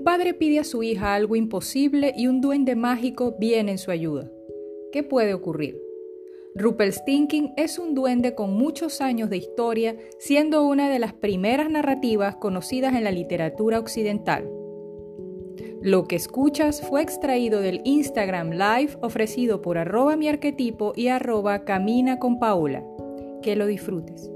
[0.00, 3.90] Un padre pide a su hija algo imposible y un duende mágico viene en su
[3.90, 4.30] ayuda.
[4.92, 5.78] ¿Qué puede ocurrir?
[6.54, 12.36] Rumpelstiltskin es un duende con muchos años de historia, siendo una de las primeras narrativas
[12.36, 14.50] conocidas en la literatura occidental.
[15.82, 21.66] Lo que escuchas fue extraído del Instagram Live ofrecido por arroba mi arquetipo y arroba
[21.66, 22.82] camina con Paola.
[23.42, 24.30] Que lo disfrutes.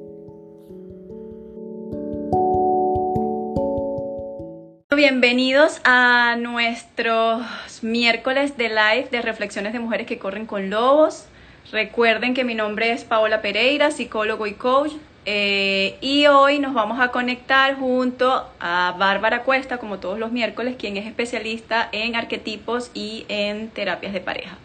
[5.06, 7.44] Bienvenidos a nuestros
[7.82, 11.26] miércoles de live de reflexiones de mujeres que corren con lobos.
[11.70, 14.92] Recuerden que mi nombre es Paola Pereira, psicólogo y coach.
[15.26, 20.76] Eh, y hoy nos vamos a conectar junto a Bárbara Cuesta, como todos los miércoles,
[20.78, 24.56] quien es especialista en arquetipos y en terapias de pareja.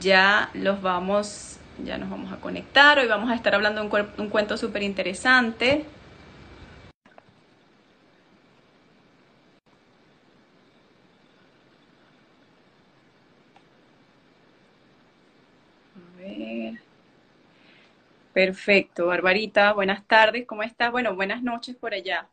[0.00, 2.98] Ya los vamos, ya nos vamos a conectar.
[2.98, 5.84] Hoy vamos a estar hablando de un, un cuento súper interesante
[18.36, 20.92] Perfecto, Barbarita, buenas tardes, ¿cómo estás?
[20.92, 22.28] Bueno, buenas noches por allá.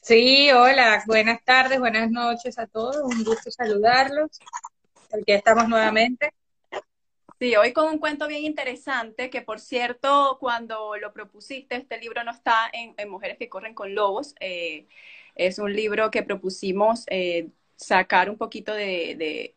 [0.00, 4.30] Sí, hola, buenas tardes, buenas noches a todos, un gusto saludarlos.
[5.12, 6.32] Aquí estamos nuevamente.
[7.40, 12.22] Sí, hoy con un cuento bien interesante, que por cierto, cuando lo propusiste, este libro
[12.22, 14.86] no está en, Mujeres que Corren con Lobos, eh,
[15.34, 19.56] es un libro que propusimos eh, sacar un poquito de,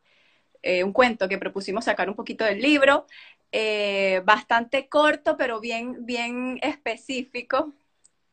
[0.63, 3.05] eh, un cuento que propusimos sacar un poquito del libro.
[3.51, 7.73] Eh, bastante corto, pero bien, bien específico.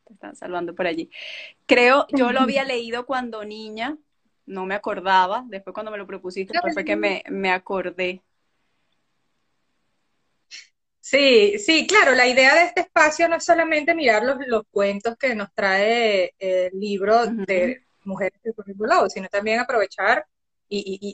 [0.05, 1.09] Te están salvando por allí.
[1.65, 3.97] Creo, yo lo había leído cuando niña,
[4.45, 8.21] no me acordaba, después cuando me lo propusiste, fue que me, me acordé.
[10.99, 15.15] Sí, sí, claro, la idea de este espacio no es solamente mirar los, los cuentos
[15.17, 20.25] que nos trae el libro de Mujeres del Currículo, sino también aprovechar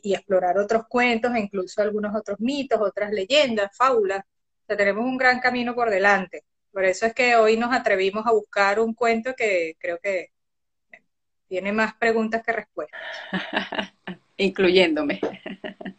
[0.03, 4.23] y, explorar otros cuentos e incluso algunos otros mitos, otras leyendas, fábulas.
[4.67, 6.43] O tenemos un gran camino por delante.
[6.71, 10.29] Por eso es que hoy nos atrevimos a buscar un cuento que creo que
[11.47, 13.01] tiene más preguntas que respuestas.
[14.41, 15.19] Incluyéndome.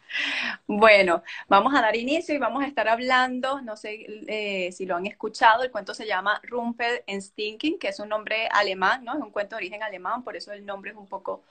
[0.67, 4.95] Bueno, vamos a dar inicio y vamos a estar hablando, no sé eh, si lo
[4.95, 9.13] han escuchado, el cuento se llama Rumpel en Stinking, que es un nombre alemán, ¿no?
[9.13, 11.43] Es un cuento de origen alemán, por eso el nombre es un poco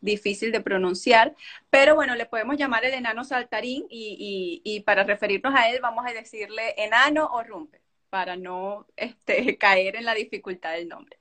[0.00, 1.34] difícil de pronunciar,
[1.70, 6.04] pero bueno, le podemos llamar el enano saltarín y, y, para referirnos a él vamos
[6.06, 11.19] a decirle enano o Rumpel, para no este, caer en la dificultad del nombre.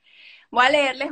[0.51, 1.09] Voy a leerles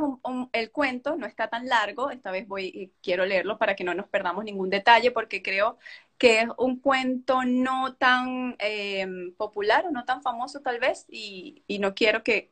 [0.52, 3.94] el cuento, no está tan largo, esta vez voy y quiero leerlo para que no
[3.94, 5.78] nos perdamos ningún detalle, porque creo
[6.18, 11.64] que es un cuento no tan em, popular o no tan famoso tal vez, y,
[11.80, 12.50] no quiero que,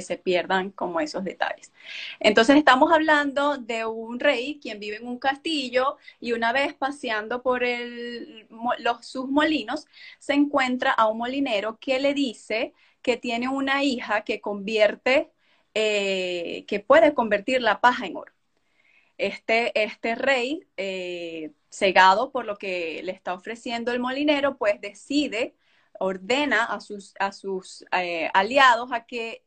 [0.00, 1.72] se pierdan como esos detalles.
[2.20, 7.42] Entonces estamos hablando de un rey quien vive en un castillo y una vez paseando
[7.42, 7.62] por
[8.78, 9.86] los, sus molinos,
[10.18, 12.72] se encuentra a un molinero que le dice
[13.02, 15.30] que tiene una hija que convierte
[15.74, 18.32] eh, que puede convertir la paja en oro.
[19.18, 25.54] Este, este rey, eh, cegado por lo que le está ofreciendo el molinero, pues decide,
[25.98, 29.44] ordena a sus, a sus eh, aliados a que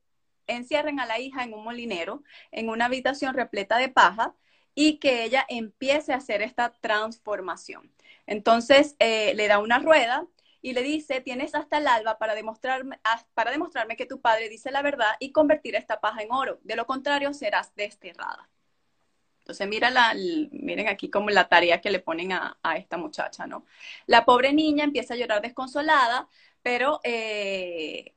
[0.47, 4.36] encierren a la hija en un molinero, en una habitación repleta de paja,
[4.75, 7.92] y que ella empiece a hacer esta transformación.
[8.28, 10.28] Entonces le da una rueda
[10.66, 13.00] y le dice, tienes hasta el alba para demostrarme,
[13.36, 16.59] para demostrarme que tu padre dice la verdad y convertir esta paja en oro.
[16.64, 18.50] De lo contrario, serás desterrada.
[19.42, 23.64] Entonces, mira la, miren aquí como la tarea que le ponen a, esta muchacha, ¿no?
[24.08, 26.28] La pobre niña empieza a llorar desconsolada,
[26.64, 28.15] pero eh,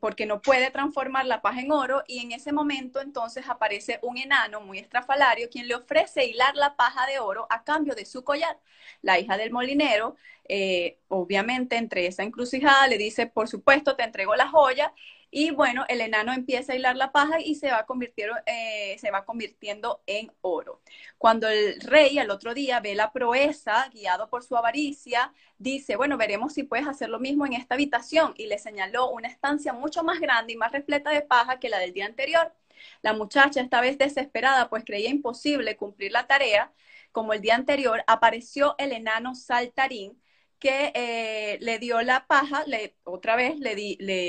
[0.00, 4.16] porque no puede transformar la paja en oro y en ese momento entonces aparece un
[4.16, 8.22] enano muy estrafalario quien le ofrece hilar la paja de oro a cambio de su
[8.22, 8.58] collar.
[9.02, 10.16] La hija del molinero,
[10.48, 14.92] eh, obviamente entre esa encrucijada, le dice, por supuesto, te entrego la joya
[15.30, 17.86] y bueno, el enano empieza a hilar la paja y se va,
[18.46, 20.82] eh, se va convirtiendo en oro.
[21.18, 26.16] Cuando el rey al otro día ve la proeza, guiado por su avaricia, dice, bueno,
[26.16, 28.34] veremos si puedes hacer lo mismo en esta habitación.
[28.36, 31.78] Y le señaló una estancia mucho más grande y más repleta de paja que la
[31.78, 32.54] del día anterior.
[33.02, 36.72] La muchacha, esta vez desesperada, pues creía imposible cumplir la tarea,
[37.12, 40.20] como el día anterior, apareció el enano saltarín,
[40.58, 42.64] que eh, le dio la paja,
[43.04, 43.74] otra vez le,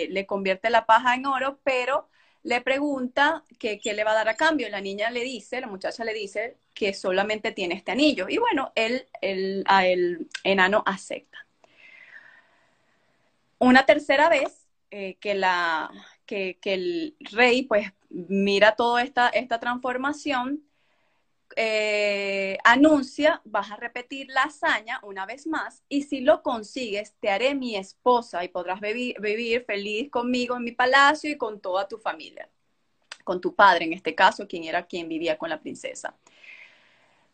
[0.10, 2.08] le, convierte la paja en oro, pero
[2.44, 4.70] le pregunta qué le va a dar a cambio.
[4.70, 8.28] La niña le dice, la muchacha le dice que solamente tiene este anillo.
[8.30, 11.46] Y bueno, él, el enano acepta.
[13.58, 15.92] Una tercera vez eh, que, la,
[16.26, 20.64] que, que, el rey pues mira toda esta, esta transformación,
[21.62, 27.30] eh, anuncia, vas a repetir la hazaña una vez más y si lo consigues, te
[27.30, 31.98] haré mi esposa y podrás vivir feliz conmigo en mi palacio y con toda tu
[31.98, 32.48] familia,
[33.26, 36.16] con tu padre en este caso, quien era quien vivía con la princesa.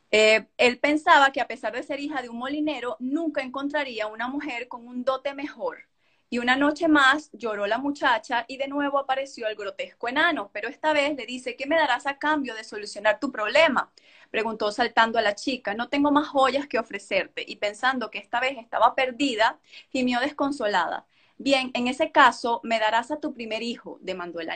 [0.10, 4.28] Eh, él pensaba que a pesar de ser hija de un molinero, nunca encontraría una
[4.28, 5.88] mujer con un dote mejor.
[6.30, 10.68] Y una noche más lloró la muchacha y de nuevo apareció el grotesco enano, pero
[10.70, 13.92] esta vez le dice, ¿qué me darás a cambio de solucionar tu problema?
[14.32, 17.44] Preguntó saltando a la chica, no tengo más joyas que ofrecerte.
[17.48, 21.06] Y pensando que esta vez estaba perdida, gimió desconsolada.
[21.38, 24.50] Bien, en ese caso, me darás a tu primer hijo, demandó el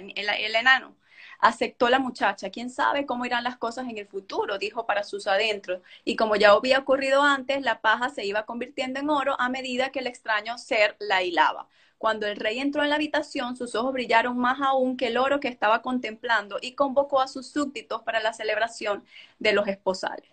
[0.56, 0.95] enano.
[1.40, 2.50] Aceptó la muchacha.
[2.50, 4.58] ¿Quién sabe cómo irán las cosas en el futuro?
[4.58, 5.82] Dijo para sus adentros.
[6.04, 9.92] Y como ya había ocurrido antes, la paja se iba convirtiendo en oro a medida
[9.92, 11.68] que el extraño ser la hilaba.
[11.98, 15.40] Cuando el rey entró en la habitación, sus ojos brillaron más aún que el oro
[15.40, 19.04] que estaba contemplando y convocó a sus súbditos para la celebración
[19.40, 20.30] de los esposales.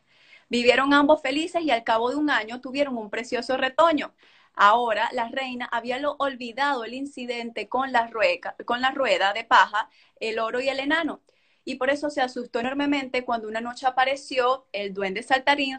[0.49, 4.12] Vivieron ambos felices y al cabo de un año tuvieron un precioso retoño.
[4.56, 8.11] Ahora la reina había olvidado el incidente con la,
[8.64, 9.88] con la rueda de paja,
[10.20, 11.20] el oro y el enano.
[11.69, 15.76] Y por eso se asustó enormemente cuando una noche apareció el duende saltarín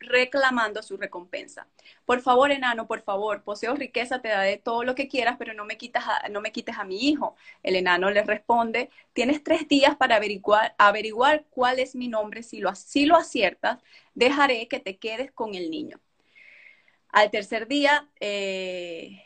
[0.00, 1.68] reclamando su recompensa.
[2.04, 5.64] Por favor, enano, por favor, poseo riqueza, te daré todo lo que quieras, pero no
[5.64, 7.36] me, quitas no me quites a mi hijo.
[7.62, 12.42] El enano le responde, tienes tres días para averiguar, averiguar cuál es mi nombre.
[12.42, 13.80] Si lo, si lo aciertas,
[14.14, 16.00] dejaré que te quedes con el niño.
[17.10, 19.22] Al tercer día, eh,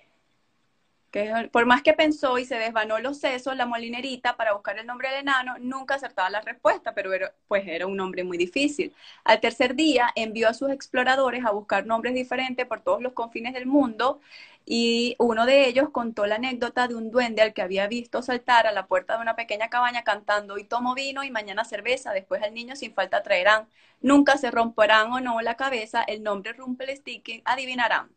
[1.13, 4.87] que por más que pensó y se desvanó los sesos, la molinerita para buscar el
[4.87, 7.11] nombre del enano nunca acertaba la respuesta, pero
[7.49, 8.95] pues era un nombre muy difícil.
[9.25, 13.53] Al tercer día envió a sus exploradores a buscar nombres diferentes por todos los confines
[13.53, 14.21] del mundo
[14.65, 18.67] y uno de ellos contó la anécdota de un duende al que había visto saltar
[18.67, 22.43] a la puerta de una pequeña cabaña cantando hoy tomo vino y mañana cerveza, después
[22.43, 23.69] al niño sin falta traerán,
[24.01, 28.11] nunca se romperán o no la cabeza, el nombre Rumpelstiltskin adivinarán.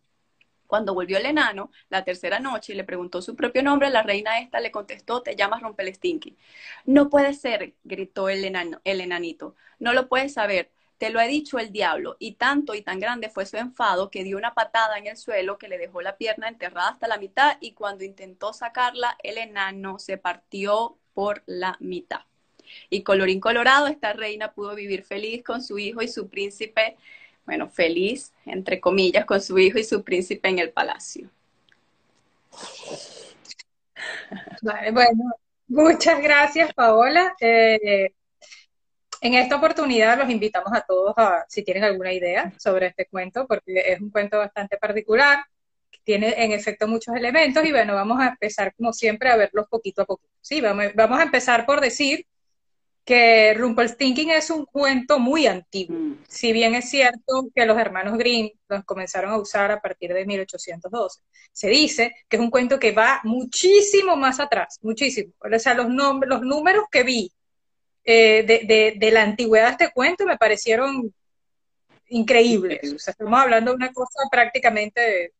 [0.68, 4.39] Cuando volvió el enano, la tercera noche, y le preguntó su propio nombre, la reina
[4.39, 6.38] esta le contestó, te llamas Rumpelstiltskin.
[6.86, 11.25] No puede ser, gritó el, enano, el enanito, no lo puedes saber, te lo ha
[11.25, 14.97] dicho el diablo, y tanto y tan grande fue su enfado que dio una patada
[14.97, 18.53] en el suelo que le dejó la pierna enterrada hasta la mitad y cuando intentó
[18.53, 22.21] sacarla, el enano se partió por la mitad.
[22.89, 26.95] Y colorín colorado, esta reina pudo vivir feliz con su hijo y su príncipe,
[27.45, 31.30] bueno, feliz, entre comillas, con su hijo y su príncipe en el palacio.
[34.62, 35.31] bueno,
[35.68, 37.36] muchas gracias, Paola.
[37.39, 38.13] Eh,
[39.25, 43.48] en esta oportunidad los invitamos a todos a, si tienen alguna idea sobre este cuento,
[43.48, 45.44] porque es un cuento bastante particular,
[46.04, 50.04] tiene en efecto muchos elementos y bueno, vamos a empezar como siempre a verlos poquito
[50.04, 50.31] a poquito.
[50.42, 52.27] Sí, vamos, vamos a empezar por decir
[53.04, 55.98] que Rumpelstiltskin es un cuento muy antiguo.
[55.98, 56.18] Mm.
[56.27, 60.25] Si bien es cierto que los hermanos Grimm los comenzaron a usar a partir de
[60.25, 65.33] 1812, se dice que es un cuento que va muchísimo más atrás, muchísimo.
[65.39, 67.31] O sea, los, los números que vi
[68.06, 71.13] eh, de, de, la antigüedad de este cuento me parecieron
[72.07, 72.94] increíbles.
[72.94, 75.34] O sea, estamos hablando de una cosa prácticamente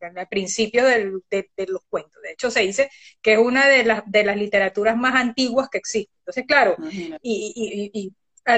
[0.00, 1.20] al principio de,
[1.68, 2.20] los cuentos.
[2.22, 2.90] De hecho, se dice
[3.20, 6.12] que es una de las, de las literaturas más antiguas que existe.
[6.20, 6.76] Entonces, claro,
[7.22, 8.12] y, y,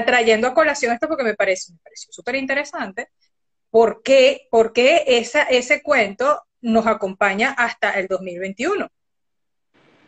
[0.05, 3.09] trayendo a colación esto porque me, parece, me pareció súper interesante,
[3.69, 8.89] ¿por qué, por qué esa, ese cuento nos acompaña hasta el 2021?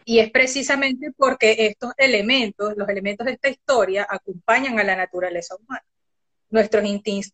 [0.06, 5.56] Y es precisamente porque estos elementos, los elementos de esta historia, acompañan a la naturaleza
[5.56, 5.84] humana.
[6.50, 6.86] Nuestros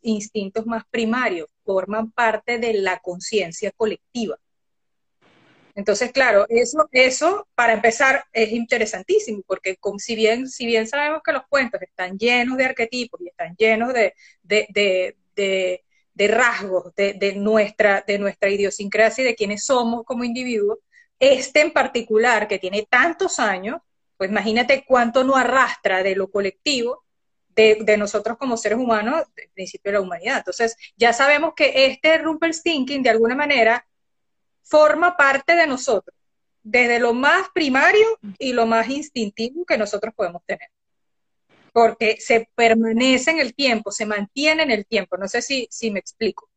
[0.01, 4.39] instintos más primarios forman parte de la conciencia colectiva.
[5.75, 11.33] Entonces, claro, eso, eso para empezar es interesantísimo, porque si, bien, si bien sabemos que
[11.33, 14.13] los cuentos están llenos de arquetipos y están llenos de,
[14.43, 20.79] de, de rasgos de, nuestra, de nuestra idiosincrasia y de quienes somos como individuos,
[21.21, 23.79] este en particular, que tiene tantos años,
[24.17, 27.05] pues imagínate cuánto no arrastra de lo colectivo
[27.55, 30.37] de, nosotros como seres humanos, del principio de la humanidad.
[30.39, 33.85] Entonces, ya sabemos que este Rumpelstiltskin, de alguna manera,
[34.63, 36.15] forma parte de nosotros,
[36.63, 40.69] desde lo más primario y lo más instintivo que nosotros podemos tener.
[41.71, 45.17] Porque se permanece en el tiempo, se mantiene en el tiempo.
[45.17, 46.49] No sé si, si me explico.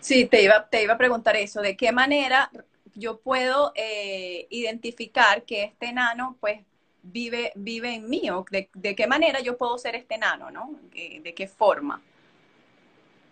[0.00, 2.50] Sí, te iba, te iba a preguntar eso, ¿de qué manera
[2.98, 6.60] yo puedo eh, identificar que este enano, pues,
[7.02, 10.78] vive, vive en mí, o de, qué manera yo puedo ser este enano, ¿no?
[10.92, 12.02] ¿De, qué forma?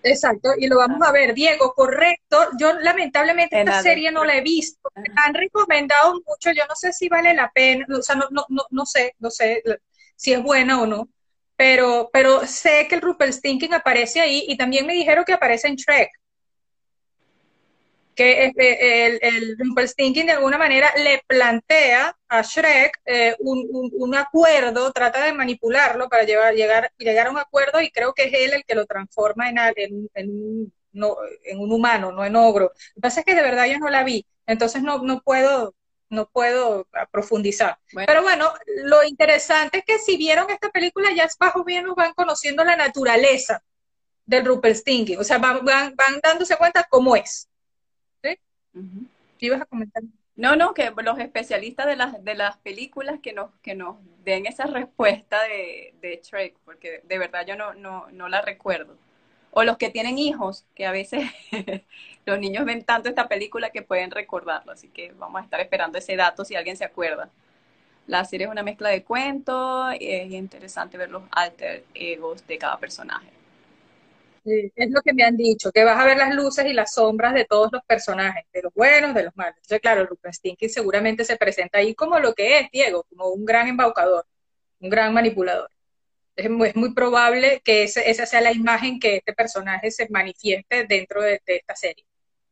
[0.03, 2.51] Exacto, y lo vamos a ver, Diego, correcto.
[2.59, 4.89] Yo lamentablemente esta serie no la he visto.
[4.95, 8.47] Me han recomendado mucho, yo no sé si vale la pena, o sea, no, no,
[8.49, 9.63] no, no sé, no sé
[10.15, 11.09] si es buena o no,
[11.57, 15.77] pero, pero sé que el Rumpelstiltskin aparece ahí y también me dijeron que aparece en
[15.77, 16.11] Shrek.
[18.17, 25.25] Que el, el Rumpelstiltskin de alguna manera le plantea a Shrek eh, un, acuerdo, trata
[25.25, 28.65] de manipularlo para llevar, llegar, llegar a un acuerdo y creo que es él el
[28.65, 30.73] que lo transforma en, en, en,
[31.45, 32.73] en un humano, no en ogro.
[32.73, 35.75] Lo que pasa es que de verdad yo no la vi, entonces no, no puedo
[36.09, 37.79] no puedo profundizar.
[38.07, 38.53] Pero bueno,
[38.85, 42.77] lo interesante es que si vieron esta película, ya bajo bien nos van conociendo la
[42.77, 43.63] naturaleza
[44.25, 47.49] del Rumpelstiltskin, o sea, van, van, dándose cuenta cómo es.
[49.39, 49.47] ¿Sí?
[49.47, 50.03] ibas a comentar?
[50.37, 54.47] No, no, que los especialistas de las, de las películas que nos, que nos den
[54.47, 58.97] esa respuesta de, de Shrek, porque de verdad yo no, no, no la recuerdo
[59.59, 61.25] o los que tienen hijos, que a veces
[62.27, 65.97] los niños ven tanto esta película que pueden recordarlo, así que vamos a estar esperando
[65.97, 67.31] ese dato si alguien se acuerda.
[68.07, 72.59] La serie es una mezcla de cuentos y es interesante ver los alter egos de
[72.59, 73.36] cada personaje.
[74.75, 77.35] Es lo que me han dicho, que vas a ver las luces y las sombras
[77.35, 79.57] de todos los personajes, de los buenos, de los malos.
[79.57, 83.45] Entonces, claro, Rupert Stinky seguramente se presenta ahí como lo que es, Diego, como un
[83.45, 84.25] gran embaucador,
[84.81, 85.71] un gran manipulador
[86.37, 91.41] es muy, probable que esa sea la imagen que este personaje se manifieste dentro de,
[91.47, 92.05] esta serie,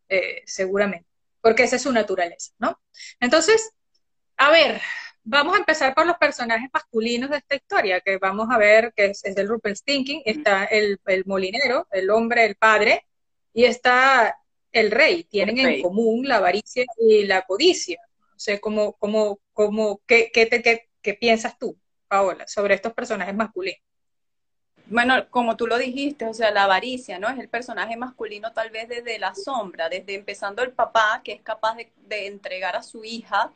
[0.08, 1.06] eh, seguramente,
[1.40, 2.80] porque esa es su naturaleza, ¿no?
[3.20, 3.72] Entonces,
[4.38, 4.80] a ver,
[5.24, 9.06] vamos a empezar por los personajes masculinos de esta historia, que vamos a ver que
[9.06, 13.06] es, es del Stinking, está el, molinero, el hombre, el padre,
[13.52, 14.38] y está
[14.70, 18.00] el rey, tienen en común la avaricia y la codicia.
[18.36, 21.78] O sea, ¿cómo, cómo, cómo, qué, qué, qué, qué piensas tú?
[22.08, 23.80] Paola, sobre estos personajes masculinos?
[24.86, 27.28] Bueno, como tú lo dijiste, o sea, la avaricia, ¿no?
[27.28, 31.40] Es el personaje masculino tal vez desde la sombra, desde empezando el papá, que es
[31.40, 33.50] capaz de, entregar a su hija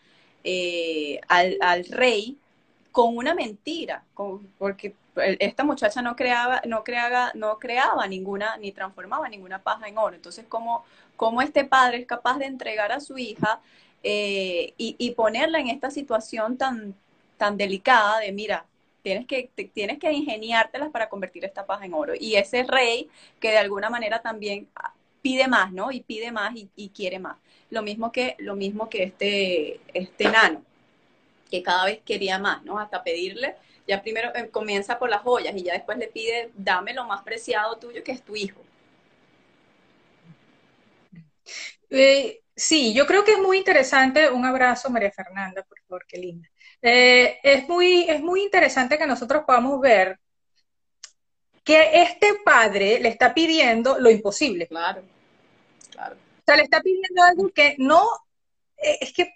[0.51, 2.39] eh, al, rey
[2.91, 4.03] con una mentira,
[4.57, 9.99] porque esta muchacha no creaba, no creaba, no creaba ninguna, ni transformaba ninguna paja en
[9.99, 10.17] oro.
[10.17, 10.85] Entonces, ¿cómo,
[11.17, 13.61] cómo este padre es capaz de entregar a su hija
[14.03, 16.95] eh, y, y ponerla en esta situación tan,
[17.37, 18.65] tan delicada de, mira,
[19.03, 22.15] tienes que, tienes que ingeniártelas para convertir esta paja en oro.
[22.19, 24.67] Y ese rey que de alguna manera también
[25.29, 25.93] pide más, ¿no?
[25.93, 27.37] Y pide más y, quiere más.
[27.69, 30.65] Lo mismo que, lo mismo que este, este nano,
[31.51, 32.79] que cada vez quería más, ¿no?
[32.79, 33.57] Hasta pedirle,
[33.87, 37.23] ya primero eh, comienza por las joyas y ya después le pide, dame lo más
[37.25, 38.59] preciado tuyo, que es tu hijo.
[41.91, 44.31] Eh, sí, yo creo que es muy interesante.
[44.31, 46.49] Un abrazo, María Fernanda, por favor, qué linda.
[46.81, 50.19] Eh, es, muy, es muy interesante que nosotros podamos ver
[51.69, 54.67] que este padre le está pidiendo lo imposible.
[54.69, 55.03] Claro,
[55.97, 58.03] O sea, le está pidiendo algo que no,
[58.77, 59.33] eh, es que,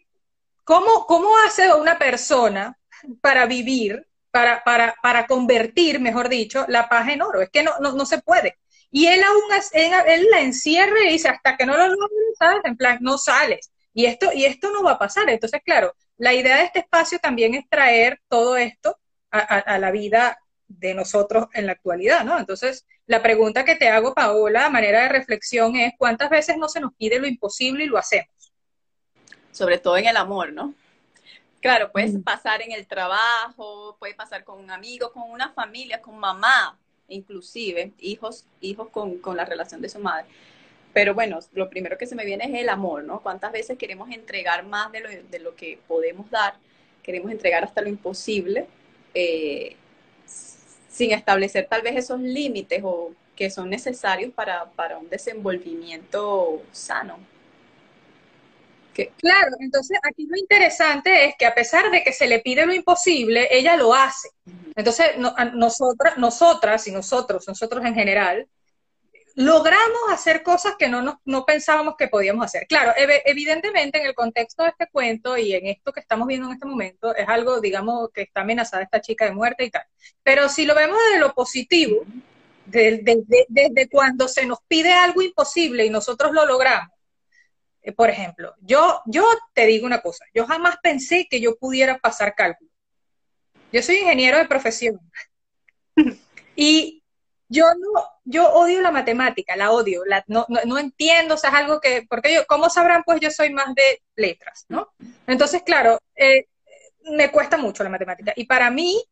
[0.64, 2.78] ¿cómo, cómo hace una persona
[3.20, 7.42] para vivir, para, para, para convertir, mejor dicho, la paz en oro?
[7.42, 8.58] Es que no, no, no se puede.
[8.90, 9.42] Y él aún,
[10.06, 12.60] él la encierra y dice, hasta que no lo logres, ¿sabes?
[12.64, 13.70] En plan, no sales.
[13.94, 15.28] Y esto, y esto no va a pasar.
[15.30, 18.98] Entonces, claro, la idea de este espacio también es traer todo esto
[19.30, 20.38] a, la vida
[20.78, 22.38] de nosotros en la actualidad, ¿no?
[22.38, 26.68] Entonces, la pregunta que te hago, Paola, a manera de reflexión es, ¿cuántas veces no
[26.68, 28.52] se nos pide lo imposible y lo hacemos?
[29.50, 30.74] Sobre todo en el amor, ¿no?
[31.60, 36.18] Claro, puede pasar en el trabajo, puede pasar con un amigo, con una familia, con
[36.18, 36.76] mamá,
[37.08, 40.26] inclusive, hijos, hijos con, con la relación de su madre.
[40.92, 43.20] Pero bueno, lo primero que se me viene es el amor, ¿no?
[43.22, 46.54] ¿Cuántas veces queremos entregar más de lo, de lo que podemos dar?
[47.02, 48.66] Queremos entregar hasta lo imposible,
[49.14, 49.76] eh,
[50.92, 57.18] sin establecer tal vez esos límites o que son necesarios para, para un desenvolvimiento sano.
[59.16, 62.74] Claro, entonces aquí lo interesante es que a pesar de que se le pide lo
[62.74, 64.28] imposible, ella lo hace.
[64.76, 65.12] Entonces,
[65.54, 68.46] nosotras, nosotras y nosotros, nosotros en general,
[69.36, 72.66] logramos hacer cosas que no, no pensábamos que podíamos hacer.
[72.66, 76.54] Claro, evidentemente en el contexto de este cuento y en esto que estamos viendo en
[76.54, 79.84] este momento, es algo, digamos, que está amenazada esta chica de muerte y tal.
[80.22, 82.04] Pero si lo vemos desde lo positivo,
[82.66, 86.90] desde, cuando se nos pide algo imposible y nosotros lo logramos,
[87.82, 89.24] eh, por ejemplo, yo, yo
[89.54, 92.70] te digo una cosa, yo jamás pensé que yo pudiera pasar cálculo.
[93.72, 95.00] Yo soy ingeniero de profesión.
[96.56, 97.02] y
[97.48, 101.56] yo no, yo odio la matemática, la odio, la, no, no, entiendo, o sea, es
[101.56, 103.02] algo que, porque yo, ¿cómo sabrán?
[103.04, 104.92] Pues yo soy más de letras, ¿no?
[105.26, 106.46] Entonces, claro, eh,
[107.10, 108.32] me cuesta mucho la matemática.
[108.36, 109.02] Y para mí,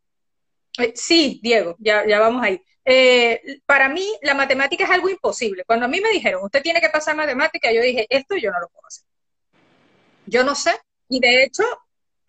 [0.78, 2.62] eh, sí, Diego, ya, ya vamos ahí.
[2.84, 5.64] Eh, para mí, la matemática es algo imposible.
[5.64, 8.60] Cuando a mí me dijeron, usted tiene que pasar matemática, yo dije, esto yo no
[8.60, 9.04] lo puedo hacer.
[10.26, 10.72] Yo no sé.
[11.08, 11.64] Y de hecho,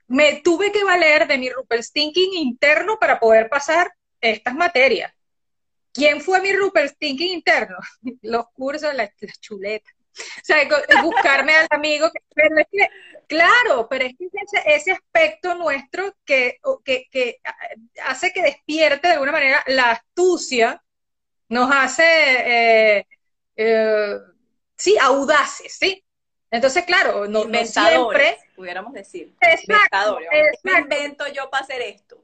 [0.07, 5.13] me tuve que valer de mi Rumpelstiltskin interno para poder pasar estas materias.
[5.93, 7.77] ¿Quién fue mi Rupert Stinking interno?
[8.21, 9.91] Los cursos, la, la chuleta.
[10.13, 10.57] O sea,
[11.01, 12.09] buscarme al amigo.
[12.35, 12.89] Pero es que,
[13.27, 17.39] claro, pero es que ese, ese aspecto nuestro que, que, que,
[18.03, 20.83] hace que despierte de alguna manera la astucia,
[21.49, 23.07] nos hace, eh,
[23.55, 24.17] eh,
[24.75, 26.03] sí, audaces, ¿sí?
[26.49, 28.37] Entonces, claro, no, no siempre.
[28.55, 29.33] Pudiéramos decir.
[29.39, 30.19] Exacto,
[30.63, 32.20] Me invento yo para hacer esto.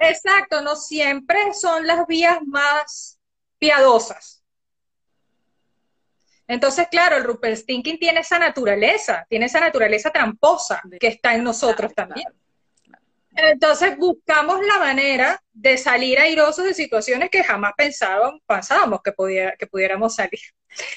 [0.00, 3.18] Exacto, no siempre son las vías más
[3.58, 4.42] piadosas.
[6.48, 11.44] Entonces, claro, el Rupert Stinking tiene esa naturaleza, tiene esa naturaleza tramposa que está en
[11.44, 12.26] nosotros también.
[13.36, 19.54] Entonces buscamos la manera de salir airosos de situaciones que jamás pensábamos, pensábamos que, pudiera,
[19.56, 20.40] que pudiéramos salir.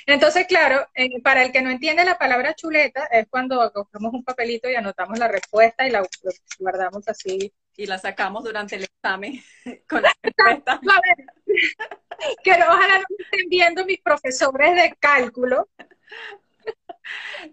[0.08, 0.88] Entonces, claro,
[1.24, 5.20] para el que no entiende la palabra chuleta, es cuando cogemos un papelito y anotamos
[5.20, 6.04] la respuesta y la
[6.58, 7.54] guardamos así.
[7.76, 9.42] Y la sacamos durante el examen
[9.90, 10.80] con la respuesta.
[12.44, 15.70] que ojalá no me estén viendo mis profesores de cálculo.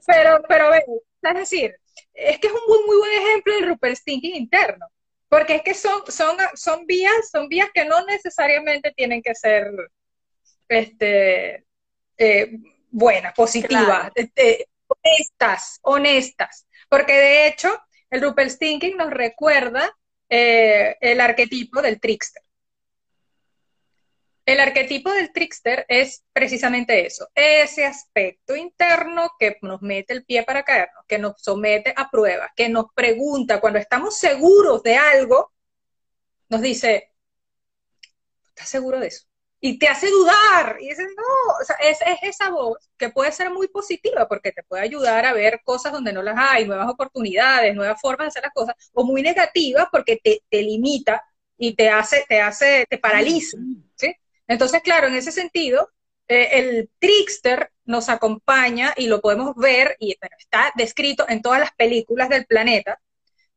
[0.06, 1.74] Pero, pero, es decir,
[2.14, 4.86] es que es un muy, muy buen ejemplo del Rupert Stinking interno,
[5.28, 9.70] porque es que son, son, son vías, son vías que no necesariamente tienen que ser
[10.68, 11.64] este,
[12.16, 12.58] eh,
[12.90, 17.76] buenas, positivas, este, honestas, honestas, porque de hecho
[18.10, 19.96] el Rupert Stinking nos recuerda
[20.30, 22.42] eh, el arquetipo del trickster.
[24.46, 30.42] El arquetipo del trickster es precisamente eso, ese aspecto interno que nos mete el pie
[30.42, 35.52] para caernos, que nos somete a prueba, que nos pregunta cuando estamos seguros de algo,
[36.48, 37.12] nos dice,
[38.48, 39.29] ¿estás seguro de eso?
[39.62, 43.50] Y te hace dudar, y dices, no, o sea, es, esa voz que puede ser
[43.50, 47.74] muy positiva porque te puede ayudar a ver cosas donde no las hay, nuevas oportunidades,
[47.74, 51.22] nuevas formas de hacer las cosas, o muy negativa porque te, te limita
[51.58, 53.58] y te hace, te hace, te paraliza,
[53.96, 54.14] ¿sí?
[54.48, 55.90] Entonces, claro, en ese sentido,
[56.26, 61.72] eh, el trickster nos acompaña y lo podemos ver y está descrito en todas las
[61.72, 63.00] películas del planeta.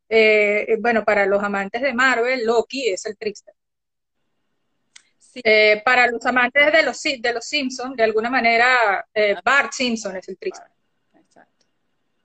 [0.09, 3.53] Eh, bueno, para los amantes de Marvel, Loki es el trickster.
[5.35, 9.07] Eh, para los amantes de los, de los Simpsons, de alguna manera,
[9.43, 10.67] Bart Simpson es el trickster.
[11.13, 11.65] Exacto.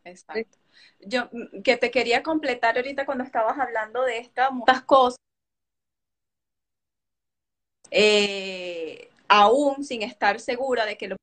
[0.05, 0.59] Exacto.
[1.01, 5.19] Yo mm, que te quería completar ahorita cuando estabas hablando de estas cosas
[7.91, 11.17] eh, aún sin estar segura de que lo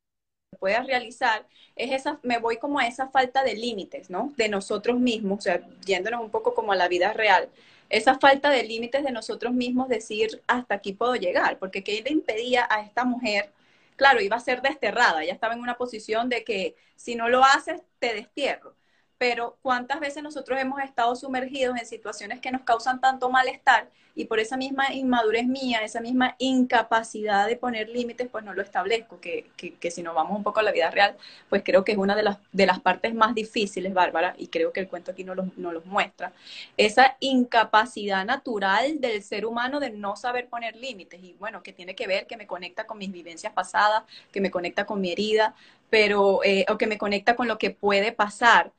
[0.60, 1.46] puedas realizar,
[1.76, 4.34] es esa, me voy como a esa falta de límites, ¿no?
[4.38, 7.50] De nosotros mismos, o sea, yéndonos un poco como a la vida real,
[7.90, 12.12] esa falta de límites de nosotros mismos, decir hasta aquí puedo llegar, porque ¿qué le
[12.12, 13.52] impedía a esta mujer?
[13.96, 17.44] Claro, iba a ser desterrada, ya estaba en una posición de que si no lo
[17.44, 18.75] haces, te destierro.
[19.18, 24.26] Pero ¿cuántas veces nosotros hemos estado sumergidos en situaciones que nos causan tanto malestar y
[24.26, 29.20] por esa misma inmadurez mía, esa misma incapacidad de poner límites, pues no lo establezco,
[29.20, 31.18] que, que, si nos vamos un poco a la vida real,
[31.50, 34.72] pues creo que es una de las, de las partes más difíciles, Bárbara, y creo
[34.72, 36.32] que el cuento aquí no los, no los muestra,
[36.78, 41.94] esa incapacidad natural del ser humano de no saber poner límites, y bueno, que tiene
[41.94, 45.56] que ver, que me conecta con mis vivencias pasadas, que me conecta con mi herida,
[45.90, 48.72] pero, eh, o que me conecta con lo que puede pasar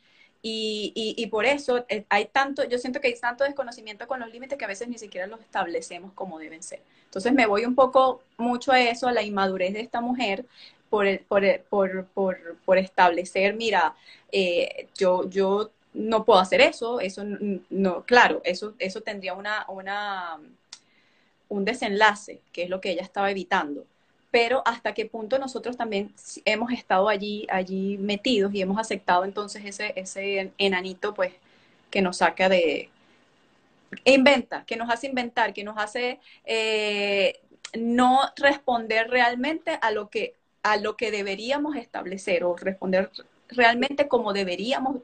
[0.42, 4.30] y, y, por eso eh, hay tanto, yo siento que hay tanto desconocimiento con los
[4.30, 6.80] límites que a veces ni siquiera los establecemos como deben ser.
[7.04, 10.44] Entonces me voy un poco mucho a eso, a la inmadurez de esta mujer,
[10.88, 13.96] por, por, por, por, por establecer, mira,
[14.30, 17.22] eh, yo, yo no puedo hacer eso, eso
[17.70, 20.38] no, claro, eso, eso tendría una, una,
[21.48, 23.84] un desenlace, que es lo que ella estaba evitando
[24.30, 26.12] pero hasta qué punto nosotros también
[26.44, 31.32] hemos estado allí, allí metidos y hemos aceptado entonces ese, ese enanito, pues,
[31.90, 32.90] que nos saca de,
[34.04, 37.40] inventa, que nos hace inventar, que nos hace eh,
[37.78, 43.10] no responder realmente a lo que a lo que deberíamos establecer o responder
[43.48, 44.96] realmente como deberíamos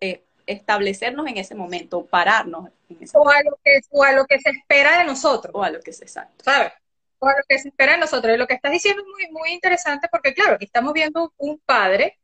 [0.00, 2.70] eh, establecernos en ese momento, pararnos.
[2.88, 5.52] En ese o, A lo que, o a lo que se espera de nosotros.
[5.54, 6.44] O a lo que se exacto.
[6.44, 6.72] ¿Sabes?
[7.18, 8.34] O lo que se espera de nosotros.
[8.34, 11.58] Y lo que estás diciendo es muy, muy interesante porque, claro, aquí estamos viendo un
[11.64, 12.18] padre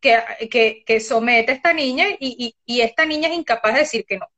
[0.00, 4.18] que, que, somete a esta niña y, y, esta niña es incapaz de decir que
[4.18, 4.28] no.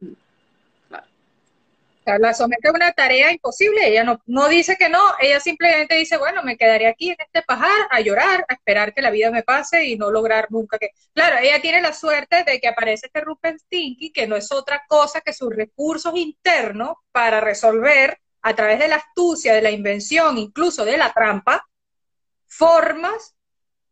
[2.19, 6.17] la somete a una tarea imposible, ella no, no dice que no, ella simplemente dice,
[6.17, 9.43] bueno, me quedaré aquí en este pajar a llorar, a esperar que la vida me
[9.43, 10.91] pase y no lograr nunca que...
[11.13, 14.83] Claro, ella tiene la suerte de que aparece este Rupert Stinky, que no es otra
[14.89, 20.39] cosa que sus recursos internos para resolver a través de la astucia, de la invención,
[20.39, 21.69] incluso de la trampa,
[22.47, 23.35] formas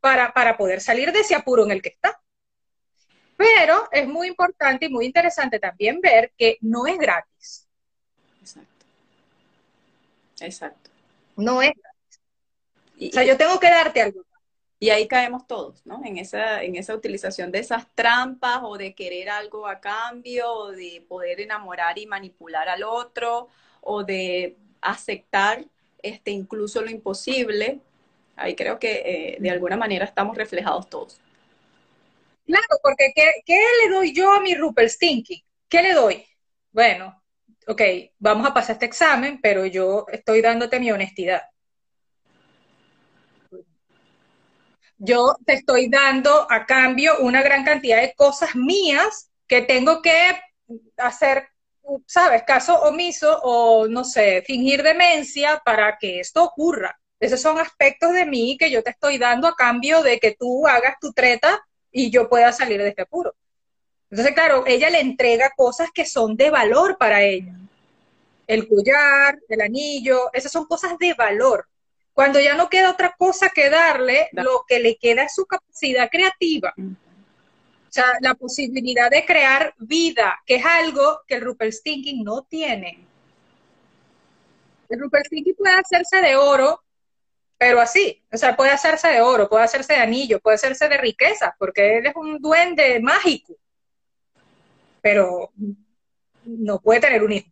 [0.00, 2.20] para, para poder salir de ese apuro en el que está.
[3.36, 7.68] Pero es muy importante y muy interesante también ver que no es gratis.
[8.40, 8.86] Exacto.
[10.40, 10.90] Exacto.
[11.36, 11.72] No es
[12.98, 14.22] o sea, yo tengo que darte algo.
[14.78, 16.02] Y ahí caemos todos, ¿no?
[16.04, 20.72] En esa, en esa utilización de esas trampas o de querer algo a cambio o
[20.72, 23.48] de poder enamorar y manipular al otro
[23.86, 25.64] o de aceptar
[26.02, 27.80] este, incluso lo imposible.
[28.36, 31.20] Ahí creo que eh, de alguna manera estamos reflejados todos.
[32.44, 35.44] Claro, porque ¿qué, ¿qué, le doy yo a mi Rupert Stinky?
[35.68, 36.24] ¿Qué le doy?
[36.70, 37.22] Bueno,
[37.66, 37.82] ok,
[38.18, 41.42] vamos a pasar este examen, pero yo estoy dándote mi honestidad.
[44.98, 50.12] yo te estoy dando a cambio una gran cantidad de cosas mías que tengo que
[50.96, 51.48] hacer,
[52.06, 52.42] ¿sabes?
[52.44, 56.98] Caso omiso o, no sé, fingir demencia para que esto ocurra.
[57.18, 60.66] Esos son aspectos de mí que yo te estoy dando a cambio de que tú
[60.66, 63.34] hagas tu treta y yo pueda salir de este apuro.
[64.10, 67.54] Entonces, claro, ella le entrega cosas que son de valor para ella.
[68.46, 71.66] El collar, el anillo, esas son cosas de valor.
[72.12, 76.08] Cuando ya no queda otra cosa que darle, lo que le queda es su capacidad
[76.10, 76.72] creativa.
[77.96, 83.06] Sea, la posibilidad de crear vida, que es algo que el Rupert Stinking no tiene.
[84.90, 86.84] El Rupert Stinking puede hacerse de oro,
[87.56, 90.98] pero así, o sea, puede hacerse de oro, puede hacerse de anillo, puede hacerse de
[90.98, 93.56] riqueza, porque él es un duende mágico,
[95.00, 95.50] pero
[96.44, 97.50] no puede tener un hijo.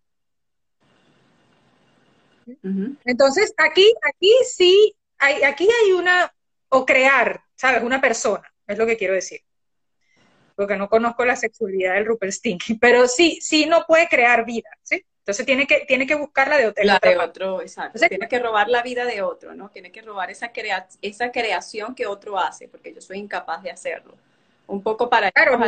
[3.06, 6.34] Entonces, aquí, aquí sí, hay, aquí hay una,
[6.68, 7.82] o crear, ¿sabes?
[7.82, 9.40] Una persona, es lo que quiero decir.
[10.54, 14.68] Porque no conozco la sexualidad del Rupert Stinky, pero sí, sí no puede crear vida,
[14.82, 15.04] ¿sí?
[15.18, 16.84] Entonces tiene que, tiene que buscarla de otro.
[16.84, 17.98] La de otro, exacto.
[18.08, 19.70] tiene que robar la vida de otro, ¿no?
[19.70, 23.70] Tiene que robar esa, crea esa creación que otro hace, porque yo soy incapaz de
[23.70, 24.14] hacerlo.
[24.66, 25.58] Un poco para claro,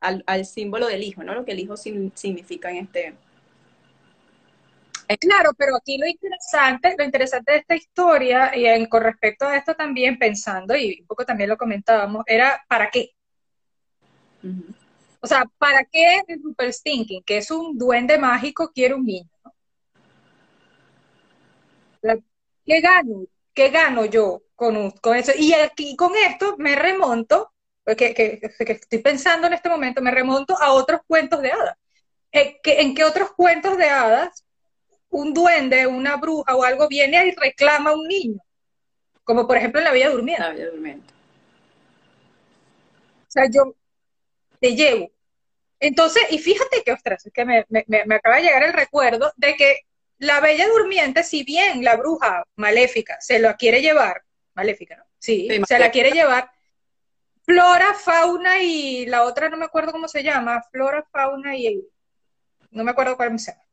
[0.00, 1.34] al, al, símbolo del hijo, ¿no?
[1.34, 3.14] Lo que el hijo significa en este,
[5.20, 9.74] Claro, pero aquí lo interesante, lo interesante de esta historia, y con respecto a esto
[9.74, 13.10] también pensando, y un poco también lo comentábamos, era ¿para qué?
[15.20, 19.30] O sea, ¿para qué el Super Stinking, que es un duende mágico, quiere un niño?
[22.64, 23.24] ¿Qué gano?
[23.54, 25.32] ¿Qué gano yo con, con eso?
[25.36, 27.52] Y aquí con esto me remonto,
[27.84, 31.76] porque que, estoy pensando en este momento, me remonto a otros cuentos de hadas.
[32.32, 34.44] Eh, ¿En qué otros cuentos de hadas
[35.14, 38.40] un duende, una bruja o algo viene y reclama a un niño,
[39.22, 40.42] como por ejemplo en la Bella Durmiente.
[40.42, 41.14] La Bella Durmiente.
[43.22, 43.74] O sea, yo
[44.64, 45.12] te llevo.
[45.78, 47.66] Entonces, y fíjate que, ostras, es que me,
[48.14, 49.80] acaba de llegar el recuerdo de que
[50.16, 54.22] la Bella Durmiente, si bien la bruja maléfica se la quiere llevar,
[54.54, 55.04] maléfica, ¿no?
[55.18, 56.50] Sí, se la quiere llevar,
[57.42, 61.86] flora, fauna y la otra no me acuerdo cómo se llama, flora, fauna y
[62.70, 63.64] no me acuerdo cuál se llama.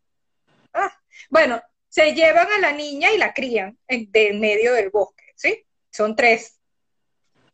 [0.73, 0.91] Ah,
[1.29, 5.65] bueno, se llevan a la niña y la crían en, medio del bosque, ¿sí?
[5.89, 6.59] Son tres.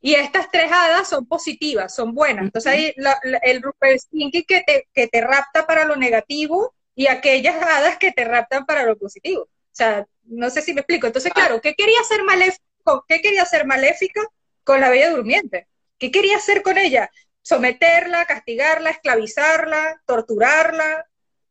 [0.08, 2.46] Y estas tres hadas son positivas, son buenas.
[2.46, 2.94] Entonces hay
[3.42, 8.14] el Rupert Stinky que te, que te rapta para lo negativo y aquellas hadas que
[8.14, 9.42] te raptan para lo positivo.
[9.42, 11.08] O sea, no sé si me explico.
[11.08, 13.04] Entonces, claro, ¿qué quería hacer maléfico?
[13.06, 14.22] ¿Qué quería hacer maléfica
[14.64, 15.68] con la Bella Durmiente?
[15.98, 17.12] ¿Qué quería hacer con ella?
[17.42, 21.06] Someterla, castigarla, esclavizarla, torturarla,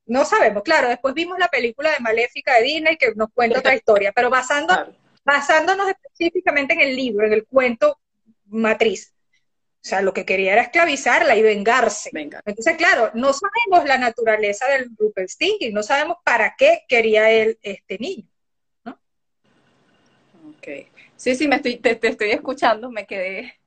[0.06, 3.74] no sabemos, claro, después vimos la película de Maléfica de Disney que nos cuenta otra
[3.74, 7.98] historia, pero basando, basándonos específicamente en el libro, en el cuento
[8.46, 9.14] matriz.
[9.86, 12.10] O sea, lo que quería era esclavizarla y vengarse.
[12.12, 17.58] Entonces, claro, no sabemos la naturaleza del Rupert Stinking, no sabemos para qué quería él
[17.62, 18.28] este niño.
[18.84, 18.98] ¿no?
[20.50, 20.88] Ok.
[21.16, 23.60] Sí, sí, me estoy, te estoy escuchando, me quedé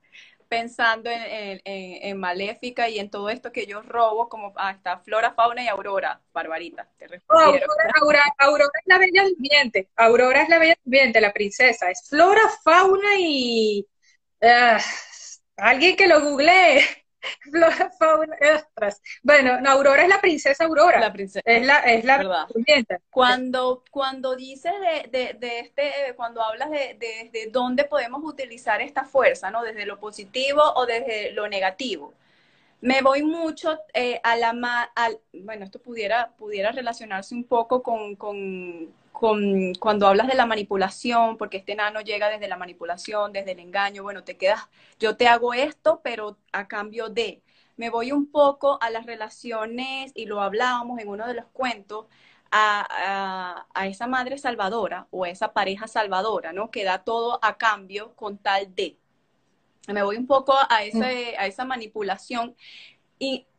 [0.50, 5.68] pensando en, Maléfica y en todo esto que yo robo, como hasta Flora, Fauna y
[5.68, 6.88] Aurora, Barbarita.
[6.98, 9.88] Te Aurora, Aurora, es la bella durmiente.
[9.94, 11.88] Aurora es la bella durmiente, la princesa.
[11.88, 13.86] Es Flora, Fauna y.
[14.42, 14.78] Ah,
[15.56, 16.82] alguien que lo googlee.
[19.22, 21.00] Bueno, Aurora es la princesa Aurora.
[21.00, 21.42] La princesa.
[21.44, 22.46] Es la, es la
[23.10, 24.72] Cuando, cuando dices
[25.10, 29.62] de, de, este, cuando hablas de, de, dónde podemos utilizar esta fuerza, ¿no?
[29.62, 32.14] Desde lo positivo o desde lo negativo.
[32.80, 38.16] Me voy mucho eh, a la al, bueno, esto pudiera, pudiera relacionarse un poco con,
[38.16, 43.52] con, con, cuando hablas de la manipulación, porque este nano llega desde la manipulación, desde
[43.52, 44.62] el engaño, bueno, te quedas,
[44.98, 47.42] yo te hago esto, pero a cambio de,
[47.76, 52.06] me voy un poco a las relaciones, y lo hablábamos en uno de los cuentos,
[52.50, 56.70] a, esa madre salvadora o a esa pareja salvadora, ¿no?
[56.70, 58.96] Que da todo a cambio con tal de.
[59.86, 62.56] Me voy un poco a, ese, a esa manipulación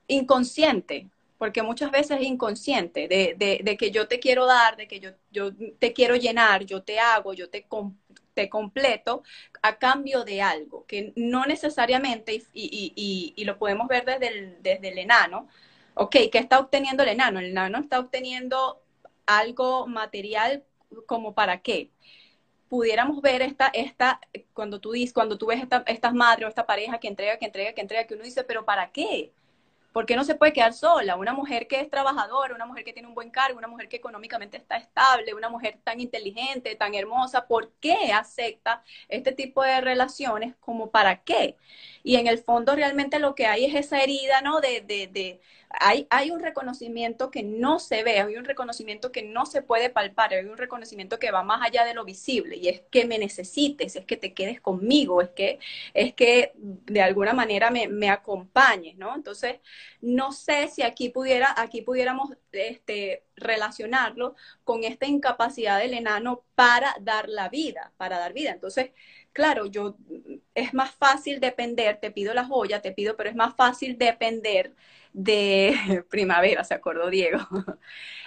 [0.07, 1.07] inconsciente,
[1.41, 5.49] porque muchas veces es inconsciente de, que yo te quiero dar, de que yo, yo
[5.79, 7.65] te quiero llenar, yo te hago, yo te,
[8.35, 9.23] te completo
[9.63, 14.99] a cambio de algo, que no necesariamente, y, lo podemos ver desde el, desde el
[14.99, 15.47] enano,
[15.95, 17.39] ok, ¿qué está obteniendo el enano?
[17.39, 18.79] El enano está obteniendo
[19.25, 20.63] algo material
[21.07, 21.89] como para qué
[22.69, 24.21] pudiéramos ver esta, esta,
[24.53, 27.45] cuando tú dices, cuando tú ves esta, estas madres o esta pareja que entrega, que
[27.45, 29.33] entrega, que entrega, que uno dice, pero ¿para qué?
[29.91, 31.17] ¿Por qué no se puede quedar sola?
[31.17, 33.97] Una mujer que es trabajadora, una mujer que tiene un buen cargo, una mujer que
[33.97, 39.81] económicamente está estable, una mujer tan inteligente, tan hermosa, ¿por qué acepta este tipo de
[39.81, 40.55] relaciones?
[40.61, 41.57] ¿Como para qué?
[42.03, 44.59] Y en el fondo realmente lo que hay es esa herida, ¿no?
[44.61, 49.23] De, de, de hay, hay un reconocimiento que no se ve, hay un reconocimiento que
[49.23, 52.67] no se puede palpar, hay un reconocimiento que va más allá de lo visible y
[52.67, 55.59] es que me necesites, es que te quedes conmigo, es que,
[55.93, 59.15] es que de alguna manera me, me acompañes, ¿no?
[59.15, 59.59] Entonces,
[60.01, 66.95] no sé si aquí pudiera, aquí pudiéramos este, relacionarlo con esta incapacidad del enano para
[67.01, 68.51] dar la vida, para dar vida.
[68.51, 68.91] Entonces,
[69.33, 69.95] claro, yo
[70.55, 74.73] es más fácil depender, te pido la joya, te pido, pero es más fácil depender
[75.13, 75.73] de
[76.09, 77.39] primavera, se acordó Diego.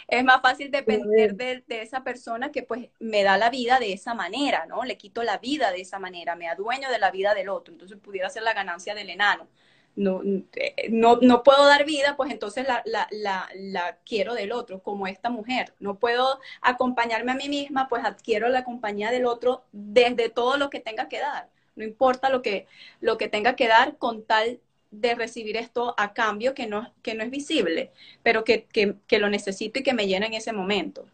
[0.07, 3.95] Es más fácil depender de, de, esa persona que pues me da la vida de
[3.95, 4.85] esa manera, ¿no?
[4.85, 7.97] Le quito la vida de esa manera, me adueño de la vida del otro, entonces
[7.99, 9.49] pudiera ser la ganancia del enano
[9.97, 10.23] no,
[10.55, 14.83] eh, no, no puedo dar vida, pues entonces la, la, la, la, quiero del otro,
[14.83, 15.75] como esta mujer.
[15.79, 20.71] No puedo acompañarme a mí misma, pues adquiero la compañía del otro desde todo lo
[20.71, 21.49] que tenga que dar.
[21.77, 22.67] No importa lo que,
[23.01, 27.15] lo que tenga que dar con tal de recibir esto a cambio que no, que
[27.15, 27.91] no es visible,
[28.23, 31.07] pero que, que, que lo necesito y que me llena en ese momento.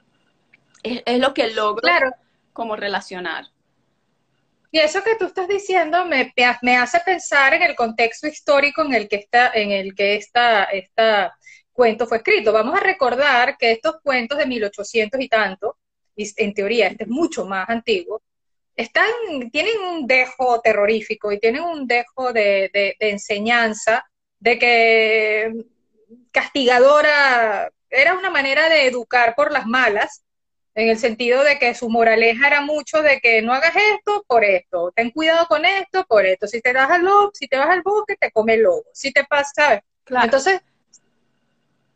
[0.82, 2.12] Es, es lo que logro claro.
[2.52, 3.46] como relacionar.
[4.72, 6.32] Y eso que tú estás diciendo me,
[6.76, 11.36] hace pensar en el contexto histórico en el que está, en el que esta, esta
[11.72, 12.52] cuento fue escrito.
[12.52, 15.78] Vamos a recordar que estos cuentos de 1800 y tanto,
[16.16, 18.22] en teoría este es mucho más antiguo,
[18.76, 19.10] están,
[19.50, 24.04] tienen un dejo terrorífico y tienen un dejo de, de enseñanza
[24.38, 25.52] de que
[26.30, 30.22] castigadora era una manera de educar por las malas
[30.74, 34.44] en el sentido de que su moraleja era mucho de que no hagas esto por
[34.44, 37.68] esto, ten cuidado con esto por esto, si te vas al lobo, si te vas
[37.68, 39.80] al bosque, te come el lobo, si te pasa, ¿sabes?
[40.04, 40.24] Claro.
[40.24, 40.60] Entonces,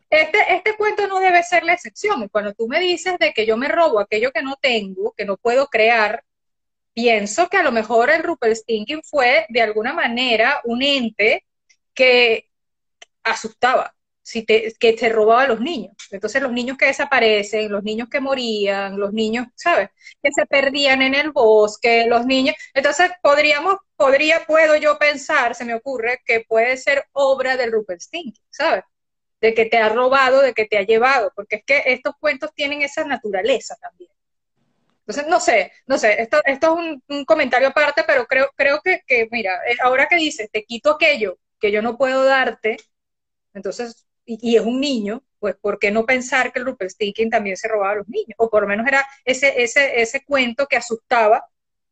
[0.09, 2.29] este, este cuento no debe ser la excepción.
[2.29, 5.37] Cuando tú me dices de que yo me robo aquello que no tengo, que no
[5.37, 6.23] puedo crear,
[6.93, 8.23] pienso que a lo mejor el
[8.55, 11.45] Stinking fue de alguna manera un ente
[11.93, 12.49] que
[13.23, 13.94] asustaba,
[14.25, 15.93] si te, que te robaba a los niños.
[16.09, 19.89] Entonces los niños que desaparecen, los niños que morían, los niños, ¿sabes?
[20.21, 22.55] Que se perdían en el bosque, los niños.
[22.73, 28.01] Entonces podríamos, podría, puedo yo pensar, se me ocurre, que puede ser obra del Rupert
[28.01, 28.83] Stinking, ¿sabes?
[29.41, 32.51] De que te ha robado, de que te ha llevado, porque es que estos cuentos
[32.55, 34.09] tienen esa naturaleza también.
[35.01, 39.01] Entonces, no sé, no sé, esto, esto es un, comentario aparte, pero creo, creo que,
[39.05, 42.77] que, mira, eh, ahora que dices, te quito aquello que yo no puedo darte,
[43.53, 47.57] entonces y, es un niño, pues ¿por qué no pensar que el Rupert Stinking también
[47.57, 48.35] se robaba a los niños?
[48.37, 51.47] O por lo menos era ese, ese, ese cuento que asustaba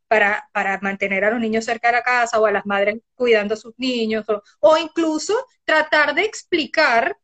[0.08, 3.56] para, para, mantener a los niños cerca de la casa o a las madres cuidando
[3.56, 4.26] a sus niños,
[4.60, 5.34] o incluso
[5.66, 7.18] tratar de explicar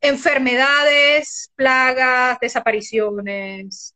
[0.00, 3.91] enfermedades, plagas, desapariciones,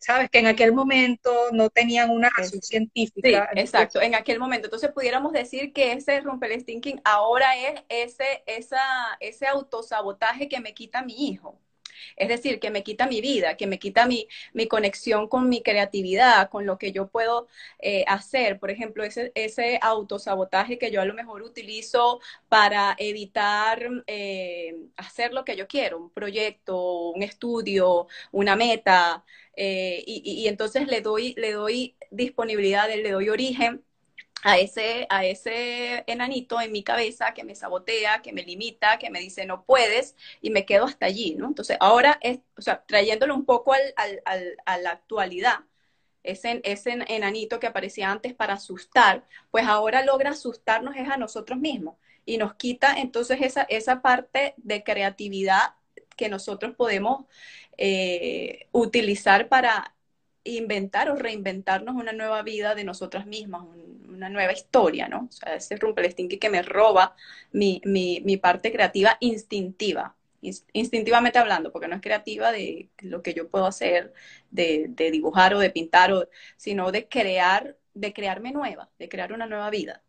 [0.00, 0.30] ¿sabes?
[0.30, 3.48] Que en aquel momento no tenían una razón científica.
[3.52, 4.66] Sí, exacto, en aquel momento.
[4.66, 8.80] Entonces pudiéramos decir que ese Rumpelstiltskin ahora es ese, esa,
[9.20, 11.58] ese autosabotaje que me quita mi hijo.
[12.16, 15.62] Es decir, que me quita mi vida, que me quita mi, mi conexión con mi
[15.62, 18.58] creatividad, con lo que yo puedo eh, hacer.
[18.58, 25.32] Por ejemplo, ese, ese autosabotaje que yo a lo mejor utilizo para evitar eh, hacer
[25.34, 29.24] lo que yo quiero, un proyecto, un estudio, una meta.
[29.62, 33.84] Eh, y, entonces le doy, le doy disponibilidad, le doy origen
[34.42, 39.10] a ese, a ese enanito en mi cabeza que me sabotea, que me limita, que
[39.10, 41.46] me dice no puedes y me quedo hasta allí, ¿no?
[41.46, 45.58] Entonces ahora, es, o sea, trayéndolo un poco al, al, al, a la actualidad,
[46.22, 51.58] ese, ese enanito que aparecía antes para asustar, pues ahora logra asustarnos es a nosotros
[51.58, 55.74] mismos y nos quita entonces esa, esa parte de creatividad
[56.20, 57.26] que nosotros podemos
[57.78, 59.96] eh, utilizar para
[60.44, 63.64] inventar o reinventarnos una nueva vida de nosotras mismas,
[64.08, 65.26] una nueva historia, ¿no?
[65.28, 67.16] O sea, ese Rumpelstiltskin que me roba
[67.52, 70.16] mi, mi, mi parte creativa instintiva,
[70.72, 74.12] instintivamente hablando, porque no es creativa de lo que yo puedo hacer,
[74.50, 76.28] de, de dibujar o de pintar, o,
[76.58, 80.02] sino de crear, de crearme nueva, de crear una nueva vida.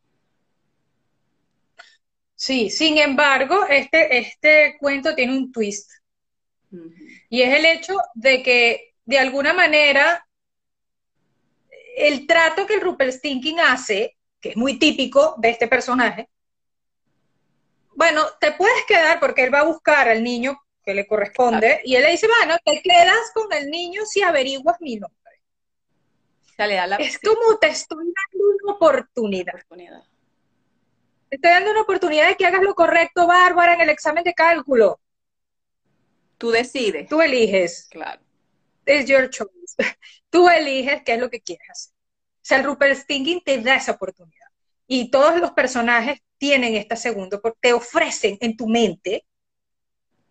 [2.36, 5.91] Sí, sin embargo, este, este cuento tiene un twist.
[7.29, 10.25] Y es el hecho de que, de alguna manera,
[11.97, 16.29] el trato que el Rupert Stinking hace, que es muy típico de este personaje,
[17.95, 21.95] bueno, te puedes quedar porque él va a buscar al niño que le corresponde y
[21.95, 25.17] él le dice, bueno, te quedas con el niño si averiguas mi nombre.
[26.99, 29.53] es como te estoy dando una oportunidad.
[31.29, 34.34] Te estoy dando una oportunidad de que hagas lo correcto, Bárbara, en el examen de
[34.34, 34.99] cálculo.
[36.41, 37.08] Tú decides.
[37.08, 37.88] Tú eliges.
[37.91, 38.19] Claro.
[38.88, 39.75] Es your choice.
[40.32, 41.93] Tú eliges qué es lo que quieres hacer.
[41.93, 44.47] O sea, el Rupert Stinging te da esa oportunidad.
[44.88, 49.23] Y todos los personajes tienen esta segunda, te ofrecen en tu mente,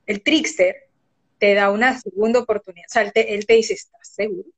[0.06, 0.90] el trickster
[1.38, 2.86] te da una segunda oportunidad.
[2.90, 4.50] O sea, él te, él te dice, ¿estás seguro?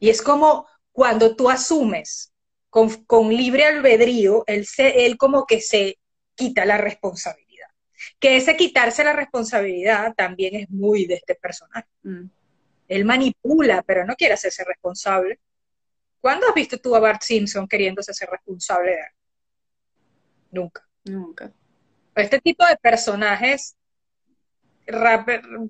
[0.00, 2.32] Y es como cuando tú asumes
[2.70, 5.98] con, libre albedrío, él, se, él como que se
[6.34, 7.68] quita la responsabilidad.
[8.18, 11.88] Que ese quitarse la responsabilidad también es muy de este personaje.
[12.02, 12.26] Mm.
[12.88, 15.40] Él manipula, pero no quiere hacerse responsable.
[16.20, 19.18] ¿Cuándo has visto tú a Bart Simpson queriéndose ser responsable de algo?
[20.50, 20.88] Nunca.
[21.04, 21.52] Nunca.
[22.14, 23.76] Este tipo de personajes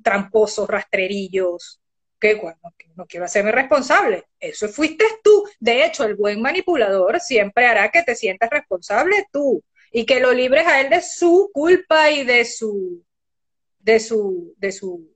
[0.03, 1.81] tramposos, rastrerillos,
[2.18, 2.59] que bueno,
[2.96, 4.26] no quiero hacerme responsable.
[4.40, 5.44] Eso fuiste tú.
[5.61, 10.33] De hecho, el buen manipulador siempre hará que te sientas responsable tú y que lo
[10.33, 13.04] libres a él de su culpa y de su,
[13.78, 15.14] de su, de su,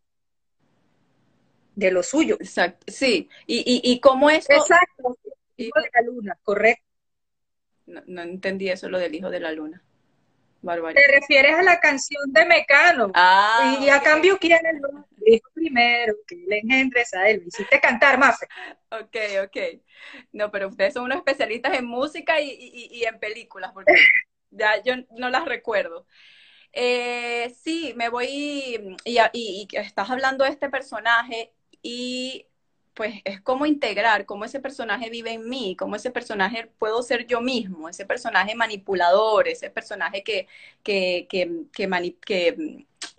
[1.75, 2.37] de lo suyo.
[2.41, 3.29] Exacto, sí.
[3.47, 4.49] ¿Y, y, y cómo es?
[4.49, 5.19] Exacto,
[5.57, 6.85] hijo de la luna, correcto.
[7.87, 9.83] No, no entendí eso, lo del hijo de la luna.
[10.63, 13.11] Te refieres a la canción de Mecano.
[13.15, 16.15] Ah, y a cambio, ¿quién lo dijo primero?
[16.27, 17.43] Que le engendres a él.
[17.47, 18.47] hiciste cantar, Mafe.
[18.91, 19.57] Ok, ok.
[20.33, 23.93] No, pero ustedes son unos especialistas en música y, en películas, porque
[24.51, 26.07] ya yo no las recuerdo.
[26.73, 28.27] Eh, sí, me voy
[29.05, 32.47] y, y, estás hablando de este personaje y
[32.95, 37.27] pues es como integrar, cómo ese personaje vive en mí, cómo ese personaje puedo ser
[37.27, 40.47] yo mismo, ese personaje manipulador, ese personaje que,
[40.83, 41.87] que, que, que,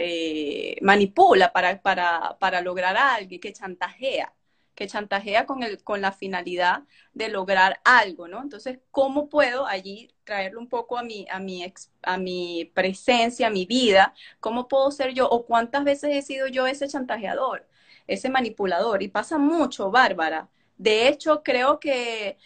[0.04, 4.34] eh, manipula para, para, para lograr algo, que chantajea,
[4.76, 8.42] que chantajea con, el, con la finalidad de lograr algo, ¿no?
[8.42, 11.64] Entonces, ¿cómo puedo allí traerlo un poco a mi, a mi,
[12.04, 14.14] a mi presencia, a mi vida?
[14.40, 15.28] ¿Cómo puedo ser yo?
[15.30, 17.68] ¿O cuántas veces he sido yo ese chantajeador?
[18.08, 19.04] ese manipulador.
[19.04, 20.50] Y pasa mucho, Bárbara.
[20.78, 22.38] De hecho, creo que,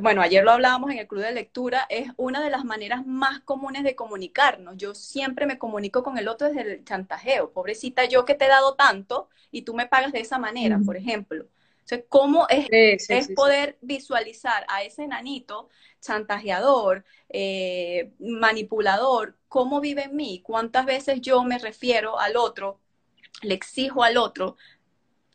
[0.00, 3.40] bueno, ayer lo hablábamos en el club de lectura, es una de las maneras más
[3.40, 4.76] comunes de comunicarnos.
[4.76, 7.52] Yo siempre me comunico con el otro desde el chantajeo.
[7.52, 10.96] Pobrecita, yo que te he dado tanto y tú me pagas de esa manera, por
[10.96, 11.46] ejemplo.
[11.80, 15.68] Entonces, ¿cómo es, es poder visualizar a ese enanito
[16.00, 20.42] chantajeador, eh, manipulador, cómo vive en mí?
[20.44, 22.78] ¿Cuántas veces yo me refiero al otro
[23.42, 24.56] le exijo al otro,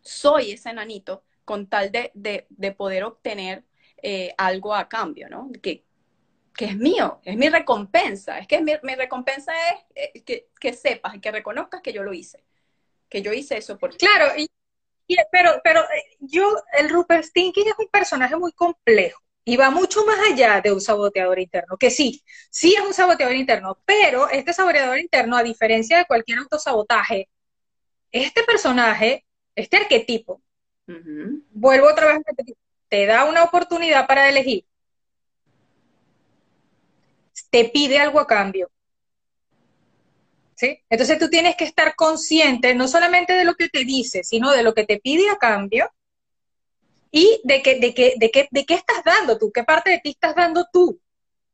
[0.02, 3.64] soy ese enanito con tal de, de, poder obtener
[4.06, 5.50] eh, algo a cambio, ¿no?
[5.62, 5.86] Que,
[6.54, 11.16] que, es mío, es mi recompensa, es que mi, recompensa es eh, que, que, sepas
[11.16, 12.44] y que reconozcas que yo lo hice,
[13.08, 14.06] que yo hice eso por ti.
[14.06, 14.50] Claro, y,
[15.32, 20.06] pero, pero eh, yo, el Rupert Stinking es un personaje muy complejo y va mucho
[20.06, 24.52] más allá de un saboteador interno, que sí, sí es un saboteador interno, pero este
[24.52, 27.30] saboteador interno, a diferencia de cualquier autosabotaje,
[28.12, 30.42] este personaje, este arquetipo,
[31.52, 32.34] vuelvo otra vez a
[32.94, 34.68] te da una oportunidad para elegir,
[37.50, 38.70] te pide algo a cambio.
[40.54, 40.80] ¿Sí?
[40.92, 44.62] Entonces tú tienes que estar consciente no solamente de lo que te dice, sino de
[44.62, 45.90] lo que te pide a cambio
[47.10, 49.98] y de, que, de, que, de, que, de qué estás dando tú, qué parte de
[49.98, 51.02] ti estás dando tú.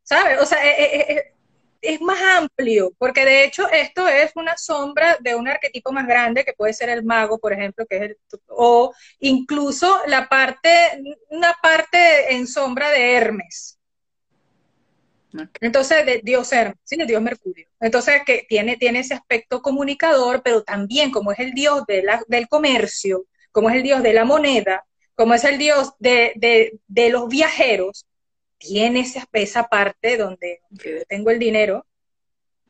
[0.04, 0.42] ¿Sabes?
[0.42, 1.34] O sea, eh, eh, eh,
[1.82, 6.44] es más amplio, porque de hecho esto es una sombra de un arquetipo más grande,
[6.44, 8.18] que puede ser el mago, por ejemplo, que es el,
[8.48, 10.70] o incluso la parte,
[11.30, 13.78] una parte en sombra de Hermes.
[15.62, 17.68] Entonces, de Dios Hermes, sí, de Dios Mercurio.
[17.80, 22.24] Entonces, que tiene, tiene ese aspecto comunicador, pero también como es el Dios de la,
[22.28, 26.80] del comercio, como es el Dios de la moneda, como es el Dios de, de,
[26.88, 28.06] de los viajeros,
[28.60, 30.62] tiene esa, esa parte donde
[31.08, 31.88] tengo el dinero,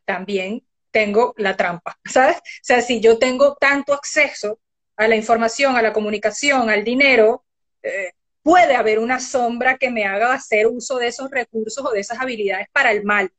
[0.06, 2.38] también tengo la trampa, ¿sabes?
[2.38, 4.60] O sea, si yo tengo tanto acceso
[4.96, 7.44] a la información, a la comunicación, al dinero,
[7.84, 8.12] eh,
[8.42, 12.20] puede haber una sombra que me haga hacer uso de esos recursos o de esas
[12.20, 13.32] habilidades para el mal,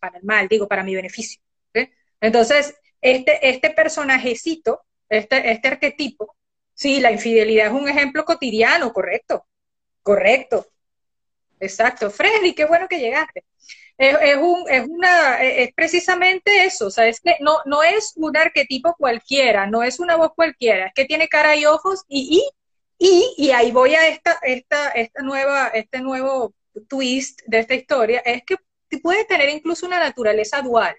[0.00, 1.40] para el mal, digo, para mi beneficio.
[2.20, 6.36] Entonces, este, este personajecito, este, este arquetipo,
[6.76, 9.46] Sí, la infidelidad es un ejemplo cotidiano, correcto.
[10.02, 10.66] Correcto.
[11.60, 12.10] Exacto.
[12.10, 13.44] Freddy, qué bueno que llegaste.
[13.98, 18.36] Es, un, es, una, es precisamente eso, o sea, es que no, no es un
[18.36, 22.44] arquetipo cualquiera, no es una voz cualquiera, es que tiene cara y ojos y,
[22.98, 26.52] y, y, y ahí voy a esta, esta, esta nueva, este nuevo
[26.88, 28.56] twist de esta historia, es que
[28.98, 30.94] puede tener incluso una naturaleza dual.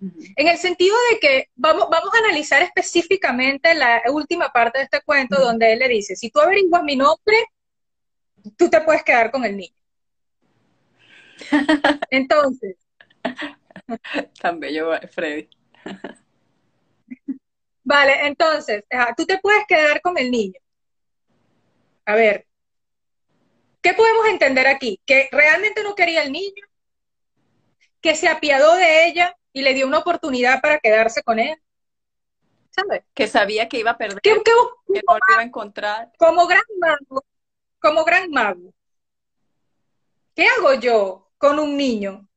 [0.00, 5.02] En el sentido de que vamos, vamos a analizar específicamente la última parte de este
[5.02, 7.36] cuento donde él le dice, si tú averiguas mi nombre,
[8.56, 9.74] tú te puedes quedar con el niño.
[12.10, 12.76] Entonces.
[14.40, 15.48] Tan bello, Freddy.
[17.88, 18.84] Vale, entonces,
[19.16, 20.60] tú te puedes quedar con el niño.
[22.04, 22.46] A ver,
[23.80, 25.00] ¿qué podemos entender aquí?
[25.06, 26.66] Que realmente no quería el niño,
[28.02, 31.56] que se apiadó de ella y le dio una oportunidad para quedarse con él.
[32.68, 33.04] ¿Sabes?
[33.14, 34.42] Que sabía que iba a perder, que no
[34.94, 36.12] iba a encontrar.
[36.18, 37.24] Como gran mago,
[37.78, 38.72] como gran mago.
[40.34, 42.28] ¿Qué hago yo con un niño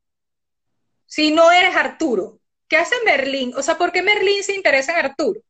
[1.06, 2.40] si no eres Arturo?
[2.68, 3.54] ¿Qué hace Merlín?
[3.56, 5.42] O sea, ¿por qué Merlín se interesa en Arturo?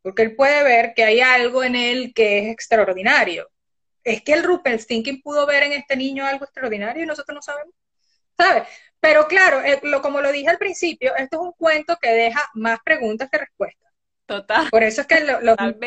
[0.00, 3.48] Porque él puede ver que hay algo en él que es extraordinario.
[4.02, 7.74] Es que el Rumpelstiltskin pudo ver en este niño algo extraordinario y nosotros no sabemos.
[8.36, 8.64] ¿Sabes?
[8.98, 12.78] Pero claro, eh, como lo dije al principio, esto es un cuento que deja más
[12.84, 13.92] preguntas que respuestas.
[14.26, 14.70] Total.
[14.70, 15.20] Por eso es que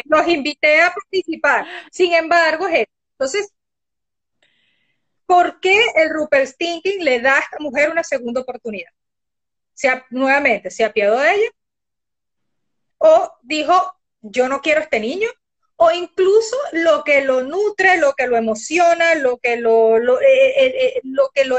[0.06, 1.66] los invité a participar.
[1.92, 2.68] Sin embargo,
[3.18, 3.52] entonces,
[5.26, 8.92] ¿por qué el Rupert Stinking le da a esta mujer una segunda oportunidad?
[9.74, 11.50] Se, nuevamente, ¿se apiadó de ella?
[12.98, 13.74] ¿O dijo,
[14.22, 15.30] yo no quiero a este niño?
[15.78, 20.54] o incluso lo que lo nutre, lo que lo emociona, lo que lo, lo, eh,
[20.56, 21.58] eh, lo que lo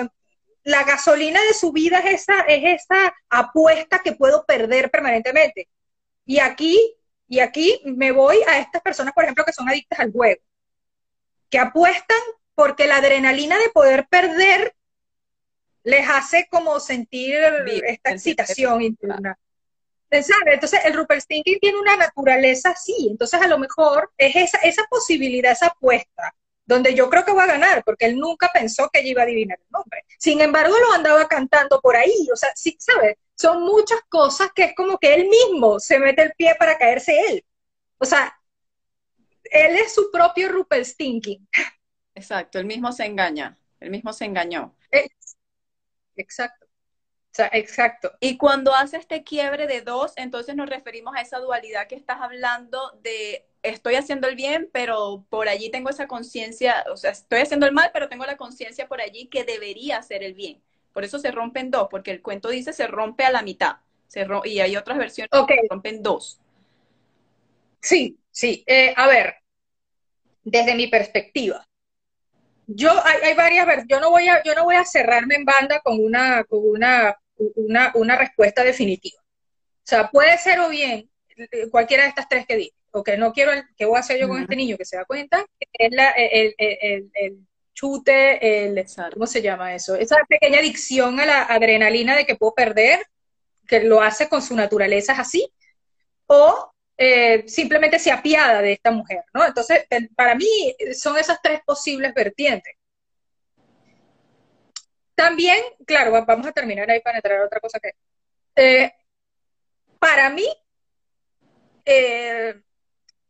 [0.66, 5.68] la gasolina de su vida es esa, es esa apuesta que puedo perder permanentemente.
[6.24, 6.96] Y aquí,
[7.28, 10.42] y aquí me voy a estas personas, por ejemplo, que son adictas al juego,
[11.50, 12.18] que apuestan
[12.54, 14.74] porque la adrenalina de poder perder
[15.82, 17.36] les hace como sentir
[17.86, 19.38] esta excitación interna.
[20.10, 24.84] Entonces, el Rupert Stinking tiene una naturaleza así, entonces a lo mejor es esa, esa
[24.88, 26.34] posibilidad, esa apuesta
[26.66, 29.24] donde yo creo que va a ganar, porque él nunca pensó que ella iba a
[29.24, 30.04] adivinar el nombre.
[30.18, 33.16] Sin embargo, lo andaba cantando por ahí, o sea, sí, ¿sabes?
[33.36, 37.16] Son muchas cosas que es como que él mismo se mete el pie para caerse
[37.28, 37.44] él.
[37.98, 38.35] O sea,
[39.50, 41.48] él es su propio Rupert Stinking.
[42.14, 44.74] Exacto, él mismo se engaña, él mismo se engañó.
[46.16, 46.66] Exacto.
[47.52, 48.12] Exacto.
[48.20, 52.20] Y cuando hace este quiebre de dos, entonces nos referimos a esa dualidad que estás
[52.20, 57.40] hablando de estoy haciendo el bien, pero por allí tengo esa conciencia, o sea, estoy
[57.40, 60.62] haciendo el mal, pero tengo la conciencia por allí que debería hacer el bien.
[60.92, 63.76] Por eso se rompen dos, porque el cuento dice se rompe a la mitad.
[64.08, 66.40] Se y hay otras versiones que se rompen dos.
[67.86, 68.64] Sí, sí.
[68.66, 69.36] Eh, a ver,
[70.42, 71.64] desde mi perspectiva,
[72.66, 75.80] yo hay, hay varias yo no voy a yo no voy a cerrarme en banda
[75.84, 79.22] con una con una, una, una respuesta definitiva.
[79.22, 83.16] O sea, puede ser o bien eh, cualquiera de estas tres que dije o que
[83.16, 84.76] no quiero, ¿qué voy a hacer yo con este niño?
[84.76, 89.94] Que se da cuenta, es la, el, el, el, chute, el, ¿cómo se llama eso?
[89.94, 92.98] Esa pequeña adicción a la adrenalina de que puedo perder,
[93.68, 95.52] que lo hace con su naturaleza es así,
[96.26, 99.44] o eh, simplemente se apiada de esta mujer, ¿no?
[99.44, 100.46] Entonces, para mí
[100.94, 102.74] son esas tres posibles vertientes.
[105.14, 107.92] También, claro, vamos a terminar ahí para entrar a otra cosa que...
[108.56, 108.92] Eh,
[109.98, 110.46] para mí,
[111.84, 112.54] eh,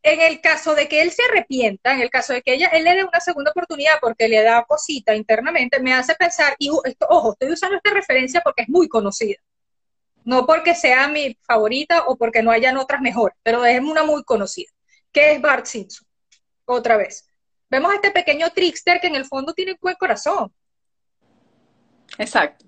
[0.03, 2.83] en el caso de que él se arrepienta, en el caso de que ella, él
[2.83, 7.33] le dé una segunda oportunidad porque le da cosita internamente, me hace pensar, y ojo,
[7.33, 9.37] estoy usando esta referencia porque es muy conocida,
[10.27, 14.25] no porque sea mi favorita o porque no hayan otras mejores, pero es una muy
[14.25, 14.69] conocida,
[15.09, 16.05] que es Bart Simpson,
[16.65, 17.25] otra vez.
[17.69, 20.53] Vemos a este pequeño trickster que en el fondo tiene un buen corazón.
[22.17, 22.65] Exacto.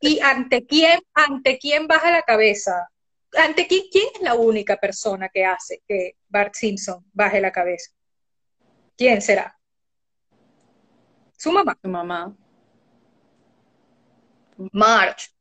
[0.00, 2.88] ¿Y ante quién, ante quién baja la cabeza?
[3.36, 7.92] ¿Ante quién, es la única persona que hace que Bart Simpson baje la cabeza?
[8.96, 9.56] ¿Quién será?
[11.36, 11.78] Su mamá.
[11.80, 12.36] Su mamá.
[14.72, 15.33] March.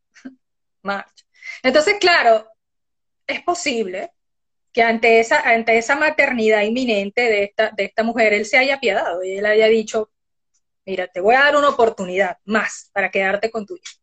[0.84, 1.26] March.
[1.64, 2.48] Entonces, claro,
[3.28, 4.12] es posible
[4.72, 8.76] que ante esa, ante esa maternidad inminente de esta, de esta mujer, él se haya
[8.76, 10.12] apiadado y él haya dicho,
[10.86, 14.00] mira, te voy a dar una oportunidad más para quedarte con tu hijo.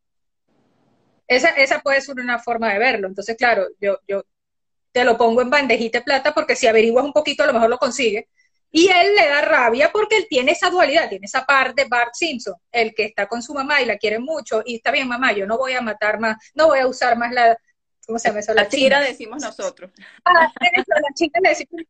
[1.27, 3.09] Esa, esa puede ser una forma de verlo.
[3.09, 4.25] Entonces, claro, yo, yo
[4.93, 7.71] te lo pongo en bandejita de plata porque si averiguas un poquito a lo mejor
[7.71, 8.29] lo consigue.
[8.73, 12.15] Y él le da rabia porque él tiene esa dualidad, tiene esa parte de Bart
[12.15, 15.33] Simpson, el que está con su mamá y la quiere mucho y está bien mamá,
[15.33, 17.59] yo no voy a matar más, no voy a usar más la,
[18.07, 18.55] ¿cómo se llama eso?
[18.55, 19.91] La, chira decimos nosotros.
[20.25, 21.83] Ah, la chira le decimos,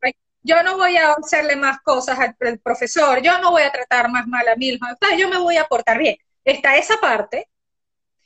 [0.42, 4.26] yo no voy a hacerle más cosas al, profesor, yo no voy a tratar más
[4.26, 4.86] mal a mi hijo,
[5.18, 6.16] yo me voy a portar bien.
[6.44, 7.48] Está esa parte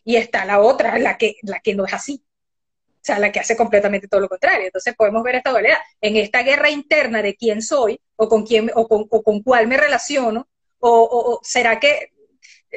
[0.05, 2.24] y está la otra, la que, la que no es así.
[3.05, 4.65] O sea, la que hace completamente todo lo contrario.
[4.65, 5.77] Entonces podemos ver esta dualidad.
[6.01, 9.67] En esta guerra interna de quién soy, o con quién, o con, o con cuál
[9.67, 10.49] me relaciono,
[10.79, 12.15] o, o, será que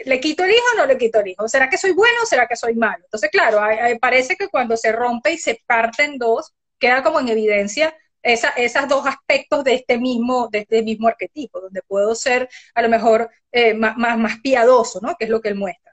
[0.06, 2.26] le quito el hijo o no le quito el hijo, será que soy bueno o
[2.26, 3.06] será que soy malo.
[3.06, 3.62] Entonces, claro,
[4.02, 8.50] parece que cuando se rompe y se parte en dos, queda como en evidencia esa,
[8.50, 12.90] esos dos aspectos de este mismo, de este mismo arquetipo, donde puedo ser a lo
[12.90, 15.16] mejor eh, más, más, más, piadoso, ¿no?
[15.16, 15.87] Que es lo que él muestra.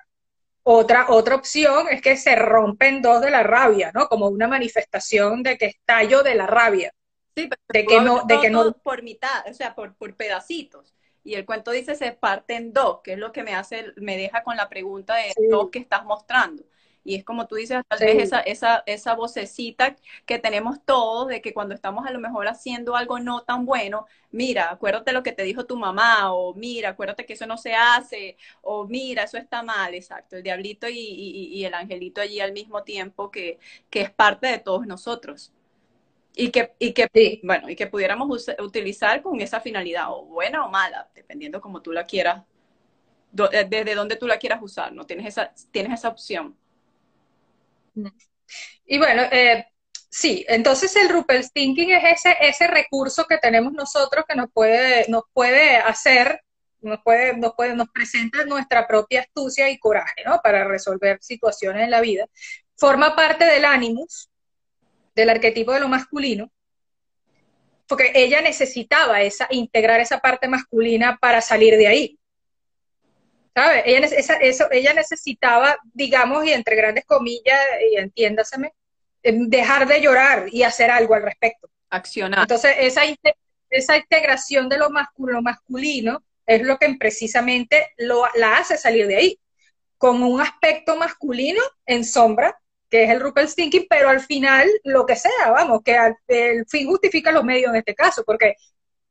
[0.67, 4.09] Otra, otra opción es que se rompen dos de la rabia, ¿no?
[4.09, 6.91] Como una manifestación de que estallo de la rabia.
[7.37, 10.95] Sí, pero de que no, de que no por mitad, o sea, por, por pedacitos.
[11.23, 14.17] Y el cuento dice se parte en dos, que es lo que me hace, me
[14.17, 16.65] deja con la pregunta de dos que estás mostrando.
[17.05, 19.95] Y es como tú dices, tal vez esa, esa, esa vocecita
[20.27, 24.07] que tenemos todos de que cuando estamos a lo mejor haciendo algo no tan bueno,
[24.31, 27.75] mira, acuérdate lo que te dijo tu mamá, o mira, acuérdate que eso no se
[27.75, 30.37] hace, o mira, eso está mal, exacto.
[30.37, 33.59] El diablito y, y, y el angelito allí al mismo tiempo que,
[33.91, 35.53] que es parte de todos nosotros
[36.37, 40.71] y que, y que, bueno, y que pudiéramos utilizar con esa finalidad, o buena o
[40.71, 42.43] mala, dependiendo como tú la quieras,
[43.53, 45.07] eh, desde donde tú la quieras usar, ¿no?
[45.07, 46.57] Tienes esa, tienes esa opción.
[48.85, 49.67] Y bueno, eh,
[50.11, 51.09] sí, entonces el
[51.53, 56.41] Thinking es ese, ese recurso que tenemos nosotros que nos puede, nos puede hacer,
[56.81, 60.41] nos puede, nos puede, nos presenta nuestra propia astucia y coraje, ¿no?
[60.43, 62.27] Para resolver situaciones en la vida.
[62.77, 64.31] Forma parte del Animus,
[65.15, 66.51] del arquetipo de lo masculino,
[67.87, 72.19] porque ella necesitaba esa, integrar esa parte masculina para salir de ahí.
[73.55, 73.83] ¿Sabe?
[73.87, 74.07] Ella,
[74.41, 77.59] eso, ella necesitaba, digamos, y entre grandes comillas,
[77.91, 78.73] y entiéndaseme,
[79.23, 81.71] em, dejar de llorar y hacer algo al respecto.
[81.91, 82.41] Accionar.
[82.41, 83.03] Entonces, esa,
[83.71, 89.17] esa integración de lo masculino, masculino es lo que precisamente lo, la hace salir de
[89.17, 89.41] ahí,
[89.97, 92.59] con un aspecto masculino en sombra,
[92.91, 95.97] que es el Rupert Stinking, pero al final lo que sea, vamos, que
[96.29, 98.55] el fin justifica los medios en este caso, porque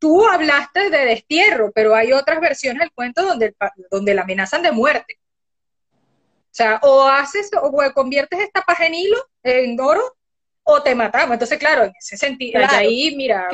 [0.03, 3.55] Tú hablaste de destierro, pero hay otras versiones del cuento donde,
[3.89, 5.17] donde la amenazan de muerte.
[5.17, 10.17] O sea, o haces o conviertes esta paja en hilo, en oro,
[10.63, 11.35] o te matamos.
[11.35, 13.47] Entonces, claro, en ese sentido, ahí, mira.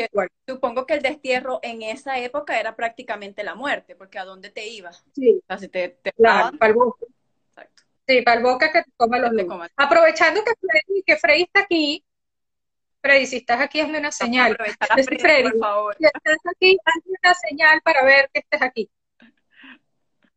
[0.47, 4.65] Supongo que el destierro en esa época era prácticamente la muerte, porque ¿a dónde te
[4.65, 5.03] ibas?
[5.13, 5.39] Sí.
[5.47, 7.05] O sea, te, claro, para el bosque.
[7.49, 7.83] Exacto.
[8.07, 9.33] Sí, para el bosque que te coma los
[9.77, 12.03] Aprovechando que que Freddy está aquí,
[13.01, 14.57] Freddy, si estás aquí, hazme una señal.
[14.57, 15.95] Freddy, por favor.
[15.97, 18.89] Si estás aquí, hazme una señal para ver que estés aquí.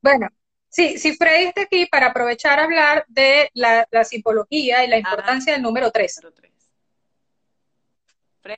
[0.00, 0.28] Bueno,
[0.68, 4.98] sí, si Freddy está aquí para aprovechar a hablar de la, la simbología y la
[4.98, 6.20] importancia del número 3.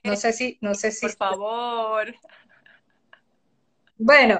[0.03, 1.01] no sé si, no sé si.
[1.01, 2.15] Por favor.
[3.97, 4.39] Bueno,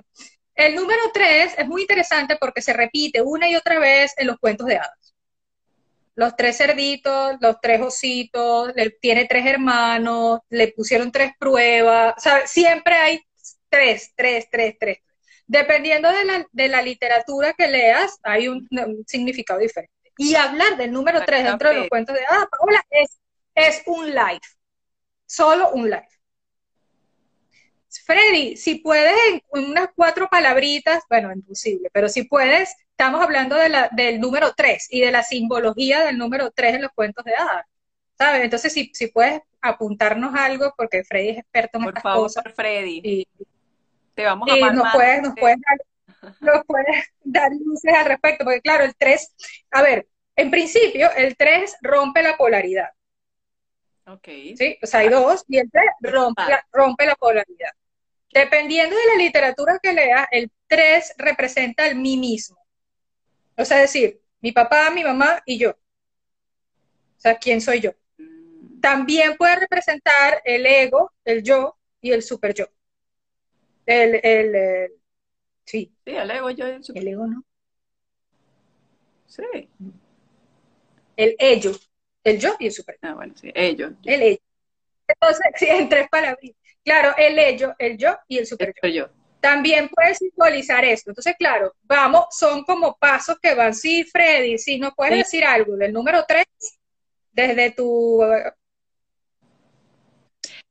[0.53, 4.37] el número 3 es muy interesante porque se repite una y otra vez en los
[4.37, 5.04] cuentos de hadas
[6.15, 12.19] los tres cerditos, los tres ositos, le, tiene tres hermanos, le pusieron tres pruebas, o
[12.19, 13.21] sea, siempre hay
[13.69, 14.99] tres, tres, tres, tres.
[15.47, 18.67] Dependiendo de la, de la literatura que leas, hay un,
[19.05, 19.93] significado diferente.
[20.17, 23.19] Y hablar del número tres dentro de los cuentos de ah, Paola es,
[23.53, 24.41] es un live,
[25.25, 26.07] solo un live.
[28.05, 33.67] Freddy, si puedes en unas cuatro palabritas, bueno, imposible, pero si puedes, estamos hablando de
[33.67, 37.35] la, del número tres y de la simbología del número tres en los cuentos de
[37.35, 37.65] hadas,
[38.17, 38.41] ¿sabes?
[38.45, 42.43] Entonces, si, si puedes apuntarnos algo, porque Freddy es experto en Por estas favor, cosas.
[42.55, 43.01] Freddy.
[43.03, 43.27] Y,
[44.13, 48.61] te vamos a nos puedes, nos, puedes dar, nos puedes dar luces al respecto, porque
[48.61, 49.35] claro, el 3,
[49.71, 52.91] a ver, en principio, el 3 rompe la polaridad.
[54.07, 54.27] Ok.
[54.55, 57.71] Sí, o sea, hay dos y el 3 rompe, rompe la polaridad.
[58.33, 62.64] Dependiendo de la literatura que leas, el 3 representa el mí mismo.
[63.57, 65.71] O sea, decir, mi papá, mi mamá y yo.
[65.71, 65.77] O
[67.17, 67.91] sea, ¿quién soy yo?
[68.17, 68.79] Mm.
[68.81, 72.67] También puede representar el ego, el yo y el super yo.
[73.85, 74.91] El, el,
[75.65, 75.95] sí.
[76.05, 77.43] Sí, el ego, yo y el super El ego, ¿no?
[79.27, 79.69] Sí.
[81.15, 81.71] El ello.
[82.23, 82.97] El yo y el super.
[83.01, 83.91] Ah, bueno, sí, ello.
[84.03, 84.39] El ello.
[85.07, 86.39] Entonces, sí, en tres palabras.
[86.83, 89.09] Claro, el ello, el yo y el super yo.
[89.45, 91.11] También puedes simbolizar esto.
[91.11, 93.75] Entonces, claro, vamos, son como pasos que van.
[93.75, 96.43] Sí, Freddy, si no puedes decir algo del número 3,
[97.31, 98.23] desde tu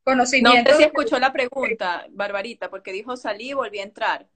[0.03, 0.71] conocimiento.
[0.71, 4.27] No sé si escuchó la pregunta, Barbarita, porque dijo salí y volví a entrar.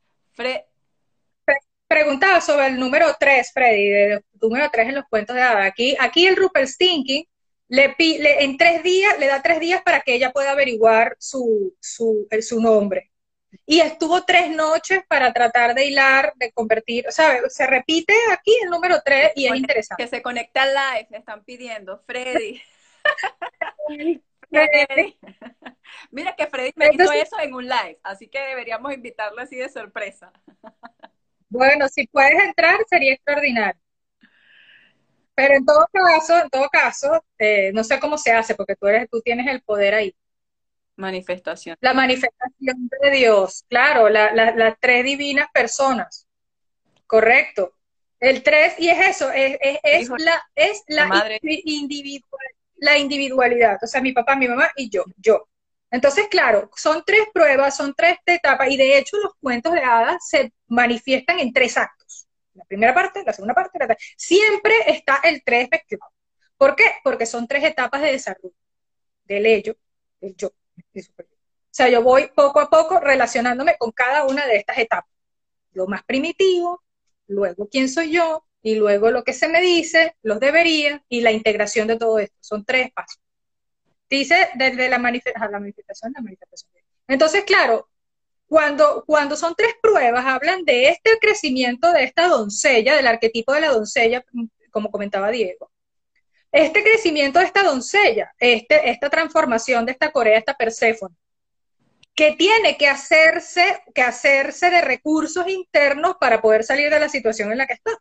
[1.90, 5.68] Preguntaba sobre el número 3, Freddy, el número 3 en los cuentos de hadas.
[5.68, 7.26] Aquí, aquí el Rupert Stinking
[7.68, 11.76] le, le, en tres días, le da tres días para que ella pueda averiguar su,
[11.82, 13.09] su, su nombre.
[13.66, 18.52] Y estuvo tres noches para tratar de hilar, de convertir, o sea, se repite aquí
[18.64, 20.04] el número tres y es interesante.
[20.04, 22.62] Que se conecta al live, me están pidiendo, Freddy.
[26.12, 29.70] Mira que Freddy me hizo eso en un live, así que deberíamos invitarlo así de
[29.70, 30.32] sorpresa.
[31.52, 33.82] Bueno, si puedes entrar sería extraordinario.
[35.34, 38.86] Pero en todo caso, en todo caso, eh, no sé cómo se hace, porque tú
[38.86, 40.16] eres, tú tienes el poder ahí.
[41.00, 41.78] Manifestación.
[41.80, 46.28] La manifestación de Dios, claro, las tres divinas personas.
[47.08, 47.74] Correcto.
[48.20, 53.78] El tres, y es eso, es, es, la, es la, individual, la individualidad.
[53.82, 55.47] O sea, mi papá, mi mamá y yo, yo.
[55.89, 60.28] Entonces, claro, son tres pruebas, son tres etapas, y de hecho los cuentos de hadas
[60.28, 62.28] se manifiestan en tres actos.
[62.56, 66.12] La primera parte, la segunda parte, la siempre está el tres mezclado.
[66.58, 66.84] ¿Por qué?
[67.06, 68.54] Porque son tres etapas de desarrollo,
[69.24, 69.78] del ello,
[70.20, 70.52] del yo.
[70.96, 75.12] O sea, yo voy poco a poco relacionándome con cada una de estas etapas.
[75.74, 76.84] Lo más primitivo,
[77.28, 81.32] luego quién soy yo, y luego lo que se me dice, los debería, y la
[81.32, 82.36] integración de todo esto.
[82.42, 83.22] Son tres pasos.
[84.10, 86.72] Dice desde la, manifestación, la manifestación, la manifestación.
[87.08, 87.88] Entonces, claro,
[88.48, 93.62] cuando, cuando son tres pruebas, hablan de este crecimiento de esta doncella, del arquetipo de
[93.62, 94.24] la doncella,
[94.72, 95.70] como comentaba Diego
[96.52, 101.16] este crecimiento de esta doncella, este, esta transformación de esta Corea, esta Perséfone,
[102.16, 107.52] que tiene que hacerse, que hacerse de recursos internos para poder salir de la situación
[107.52, 107.91] en la que está.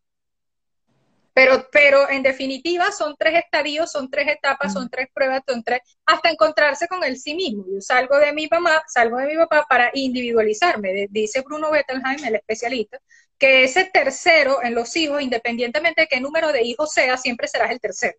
[1.35, 5.83] Pero, pero en definitiva son tres estadios, son tres etapas, son tres pruebas, son tres,
[6.05, 7.65] hasta encontrarse con el sí mismo.
[7.73, 11.07] Yo salgo de mi mamá, salgo de mi papá para individualizarme.
[11.11, 12.99] Dice Bruno Bettelheim, el especialista,
[13.39, 17.71] que ese tercero en los hijos, independientemente de qué número de hijos sea, siempre serás
[17.71, 18.19] el tercero.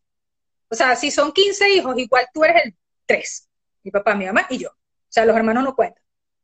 [0.70, 3.50] O sea, si son 15 hijos, igual tú eres el 3.
[3.84, 4.70] Mi papá, mi mamá y yo.
[4.70, 6.04] O sea, los hermanos no cuentan.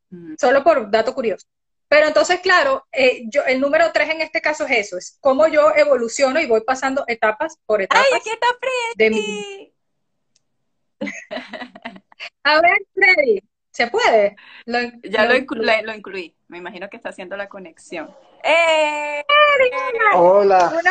[0.10, 0.36] Mm.
[0.40, 1.48] Solo por dato curioso.
[1.88, 5.48] Pero entonces, claro, eh, yo, el número 3 en este caso es eso, es cómo
[5.48, 8.06] yo evoluciono y voy pasando etapas por etapas.
[8.12, 8.48] ¡Ay, aquí está
[8.96, 9.74] Freddy!
[12.44, 14.36] A ver, Freddy, ¿se puede?
[15.04, 16.36] ya lo, lo, incluí.
[16.48, 18.16] Me imagino que está haciendo la conexión.
[18.44, 19.24] ¡Eh!
[20.16, 20.82] Hola.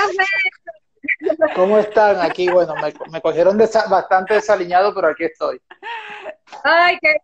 [1.55, 2.49] ¿Cómo están aquí?
[2.49, 2.75] Bueno,
[3.11, 5.61] me, cogieron bastante desaliñado, pero aquí estoy.
[6.63, 7.17] Ay, qué,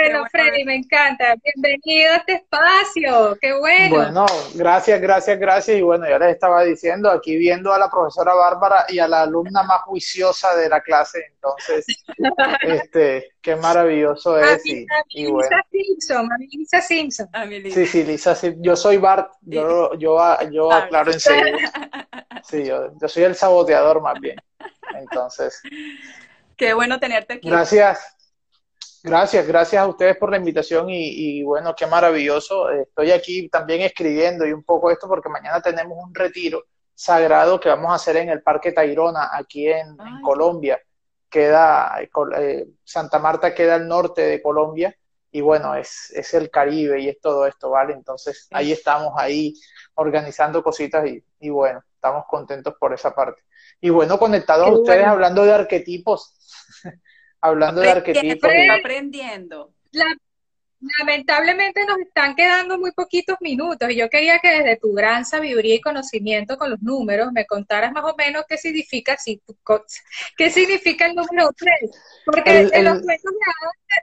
[0.00, 1.34] bueno, Freddy, me encanta.
[1.42, 3.96] Bienvenido a este espacio, qué bueno.
[3.96, 5.78] Bueno, gracias, gracias, gracias.
[5.78, 9.22] Y bueno, ya les estaba diciendo, aquí viendo a la profesora Bárbara y a la
[9.22, 11.86] alumna más juiciosa de la clase, entonces,
[12.62, 14.64] este, qué maravilloso es.
[14.64, 17.28] y, Lisa Simpson, a Lisa Simpson.
[17.72, 18.62] Sí, sí, Lisa Simpson.
[18.62, 20.18] Yo soy Bart, yo, yo,
[20.50, 21.70] yo aclaro enseguida.
[22.48, 24.36] Sí, yo, yo soy el saboteador más bien.
[24.94, 25.60] Entonces.
[26.56, 27.48] Qué bueno tenerte aquí.
[27.48, 28.16] Gracias.
[29.02, 32.70] Gracias, gracias a ustedes por la invitación y, bueno, qué maravilloso.
[32.70, 37.68] Estoy aquí también escribiendo y un poco esto porque mañana tenemos un retiro sagrado que
[37.68, 40.80] vamos a hacer en el Parque Tayrona, aquí en, Colombia.
[41.30, 42.00] Queda,
[42.36, 44.96] eh, Santa Marta queda al norte de Colombia
[45.36, 47.92] y bueno, es, es el Caribe y es todo esto, ¿vale?
[47.92, 49.52] Entonces ahí estamos, ahí
[49.96, 51.04] organizando cositas
[51.40, 53.42] y bueno, estamos contentos por esa parte.
[53.78, 56.34] Y bueno, conectados a ustedes hablando de arquetipos,
[57.42, 58.50] hablando de arquetipos.
[58.80, 59.74] aprendiendo.
[60.80, 65.76] Lamentablemente nos están quedando muy poquitos minutos y yo quería que desde tu gran sabiduría
[65.76, 69.16] y conocimiento con los números me contaras más o menos qué significa
[70.36, 71.90] qué significa el número 3.
[72.24, 73.32] Porque en los cuentos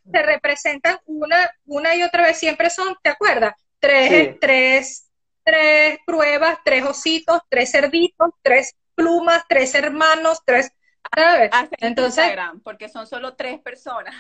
[0.06, 3.54] de se representan una, una y otra vez, siempre son, ¿te acuerdas?
[3.80, 5.10] Tres, tres,
[5.44, 10.72] tres pruebas, tres ositos, tres cerditos, tres plumas, tres hermanos, tres...
[11.16, 11.52] ¿sabes?
[11.80, 12.26] Entonces,
[12.64, 14.16] porque son solo tres personas.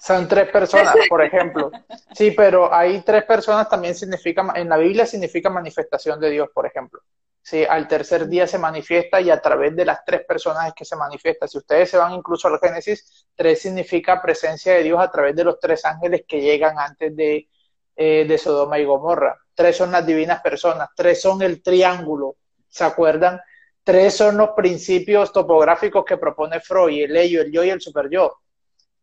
[0.00, 1.70] Son tres personas, por ejemplo.
[2.12, 6.66] Sí, pero hay tres personas también significa, en la Biblia significa manifestación de Dios, por
[6.66, 7.00] ejemplo.
[7.40, 10.84] Sí, al tercer día se manifiesta y a través de las tres personas es que
[10.84, 11.48] se manifiesta.
[11.48, 15.44] Si ustedes se van incluso al Génesis, tres significa presencia de Dios a través de
[15.44, 17.48] los tres ángeles que llegan antes de,
[17.96, 22.36] eh, de Sodoma y Gomorra tres son las divinas personas, tres son el triángulo,
[22.68, 23.40] ¿se acuerdan?
[23.84, 28.08] Tres son los principios topográficos que propone Freud, el ello, el yo y el super
[28.10, 28.41] yo.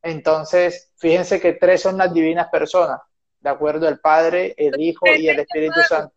[0.02, 3.00] Entonces, fíjense que tres son las divinas personas,
[3.39, 3.88] ¿de acuerdo?
[3.88, 6.14] El Padre, el Hijo y el Espíritu Santo,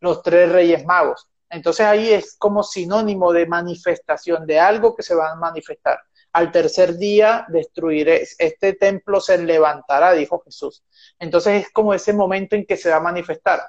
[0.00, 1.28] los tres reyes magos.
[1.48, 6.00] Entonces ahí es como sinónimo de manifestación de algo que se va a manifestar.
[6.32, 10.84] Al tercer día destruiré, este templo se levantará, dijo Jesús.
[11.18, 13.62] Entonces es como ese momento en que se va a manifestar.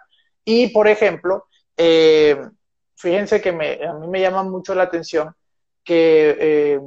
[0.44, 1.46] Y, por ejemplo,
[1.76, 2.38] eh,
[2.96, 5.34] fíjense que a mí me llama mucho la atención
[5.84, 6.80] que eh,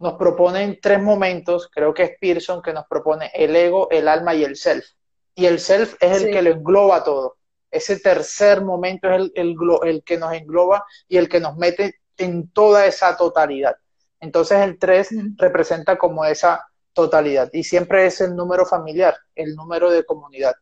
[0.00, 4.34] nos proponen tres momentos, creo que es Pearson que nos propone el ego, el alma
[4.34, 4.86] y el self.
[5.34, 7.36] Y el self es el que lo engloba todo.
[7.70, 12.50] Ese tercer momento es el, el, que nos engloba y el que nos mete en
[12.50, 13.76] toda esa totalidad.
[14.20, 19.90] Entonces el 3 representa como esa totalidad y siempre es el número familiar, el número
[19.90, 20.54] de comunidad.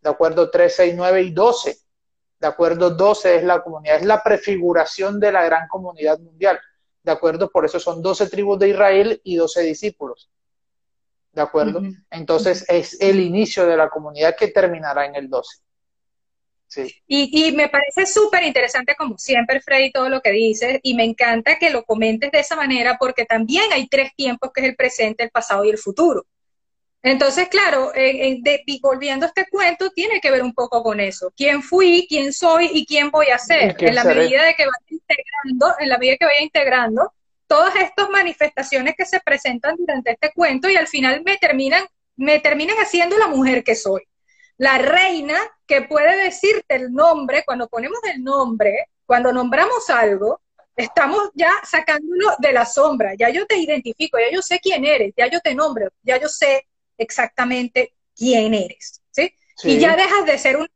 [0.00, 0.50] ¿De acuerdo?
[0.50, 1.76] 3, 6, 9 y 12.
[2.38, 2.90] ¿De acuerdo?
[2.90, 6.58] 12 es la comunidad, es la prefiguración de la gran comunidad mundial.
[7.02, 7.50] ¿De acuerdo?
[7.50, 10.30] Por eso son 12 tribus de Israel y 12 discípulos.
[11.32, 11.80] ¿De acuerdo?
[12.10, 15.62] Entonces es el inicio de la comunidad que terminará en el 12.
[17.06, 21.58] Y, me parece súper interesante, como siempre, Freddy, todo lo que dices, y me encanta
[21.58, 25.24] que lo comentes de esa manera, porque también hay tres tiempos, que es el presente,
[25.24, 26.26] el pasado y el futuro.
[27.02, 27.92] Entonces, claro,
[28.82, 31.32] volviendo a este cuento, tiene que ver un poco con eso.
[31.36, 33.74] ¿Quién fui, quién soy y quién voy a ser?
[33.78, 37.12] En la medida de que vaya integrando, en la medida que vaya integrando
[37.46, 41.84] todas estas manifestaciones que se presentan durante este cuento y al final me terminan,
[42.16, 44.02] me terminan haciendo la mujer que soy
[44.60, 50.42] la reina que puede decirte el nombre, cuando ponemos el nombre, cuando nombramos algo,
[50.76, 55.14] estamos ya sacándolo de la sombra, ya yo te identifico, ya yo sé quién eres,
[55.16, 56.66] ya yo te nombro, ya yo sé
[57.00, 59.34] exactamente quién eres, ¿sí?
[59.64, 60.68] Y ya dejas de ser un,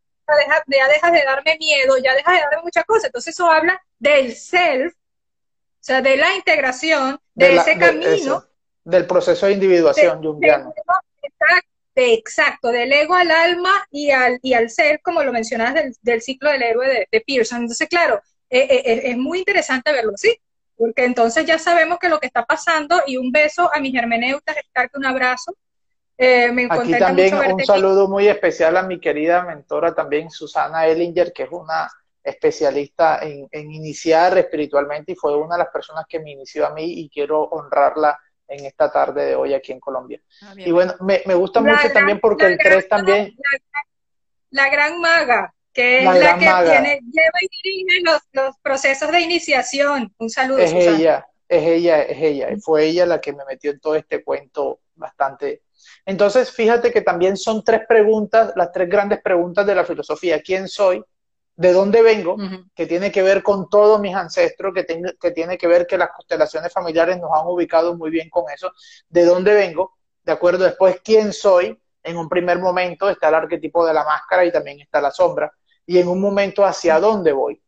[0.68, 4.34] ya dejas, de darme miedo, ya dejas de darme muchas cosas, entonces eso habla del
[4.34, 8.44] self, o sea, de la integración, de, ese camino.
[8.84, 10.72] del proceso de individuación junguiano.
[11.22, 16.22] Exacto exacto, del ego al alma y al, y al ser, como lo mencionabas del,
[16.22, 17.62] ciclo del héroe de, Pearson.
[17.62, 18.20] Entonces, claro,
[18.50, 20.36] eh, eh, eh, es muy interesante verlo así,
[20.76, 24.56] porque entonces ya sabemos que lo que está pasando, y un beso a mis hermeneutas,
[24.56, 25.56] que un abrazo.
[26.18, 31.44] Me aquí también un saludo muy especial a mi querida mentora también, Susana Ellinger, que
[31.44, 31.90] es una
[32.22, 36.70] especialista en, en iniciar espiritualmente y fue una de las personas que me inició a
[36.70, 40.20] mí y quiero honrarla en esta tarde de hoy aquí en Colombia.
[40.42, 43.34] Ah, y bueno, me, gusta mucho también porque el 3 también...
[44.50, 49.20] La, gran maga, que es la, que tiene, lleva y dirige los, los, procesos de
[49.20, 50.14] iniciación.
[50.18, 50.58] Un saludo.
[50.58, 52.48] Es ella, es ella, es ella.
[52.62, 55.62] Fue ella la que me metió en todo este cuento bastante.
[56.04, 60.40] Entonces, fíjate que también son tres preguntas, las tres grandes preguntas de la filosofía.
[60.42, 61.02] ¿Quién soy?
[61.56, 62.36] de dónde vengo,
[62.74, 64.84] que tiene que ver con todos mis ancestros, que,
[65.20, 68.72] que tiene que ver que las constelaciones familiares nos han ubicado muy bien con eso,
[69.08, 73.86] de dónde vengo, de acuerdo, después quién soy, en un primer momento está el arquetipo
[73.86, 75.52] de la máscara y también está la sombra,
[75.86, 77.62] y en un momento hacia dónde voy,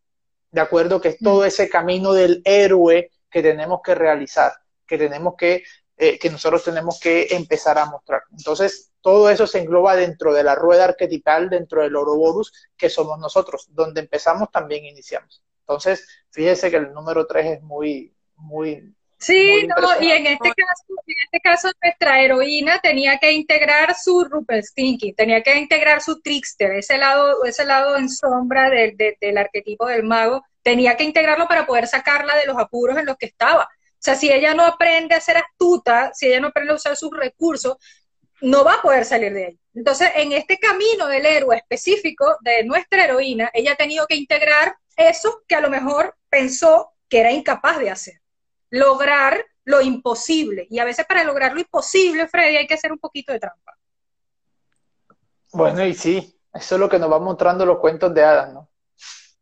[0.51, 4.51] de acuerdo, que es todo ese camino del héroe que tenemos que realizar,
[4.85, 5.63] que tenemos que,
[5.99, 8.21] eh, que nosotros tenemos que empezar a mostrar.
[8.37, 13.17] Entonces, todo eso se engloba dentro de la rueda arquetipal, dentro del Ouroboros, que somos
[13.17, 13.67] nosotros.
[13.71, 15.41] Donde empezamos, también iniciamos.
[15.61, 18.93] Entonces, fíjese que el número 3 es muy, muy...
[19.17, 24.23] Sí, no, y en este caso, en este caso nuestra heroína tenía que integrar su
[24.23, 29.87] Rumpelstiltskin, tenía que integrar su trickster, ese lado, ese lado en sombra del, del arquetipo
[29.87, 33.67] del mago, tenía que integrarlo para poder sacarla de los apuros en los que estaba.
[33.97, 36.95] O sea, si ella no aprende a ser astuta, si ella no aprende a usar
[36.95, 37.77] sus recursos,
[38.41, 39.59] no va a poder salir de ahí.
[39.73, 44.77] Entonces, en este camino del héroe específico de nuestra heroína, ella ha tenido que integrar
[44.95, 48.21] eso que a lo mejor pensó que era incapaz de hacer.
[48.69, 50.67] Lograr lo imposible.
[50.69, 53.77] Y a veces para lograr lo imposible, Freddy, hay que hacer un poquito de trampa.
[55.53, 58.69] Bueno, y sí, eso es lo que nos van mostrando los cuentos de hadas, ¿no?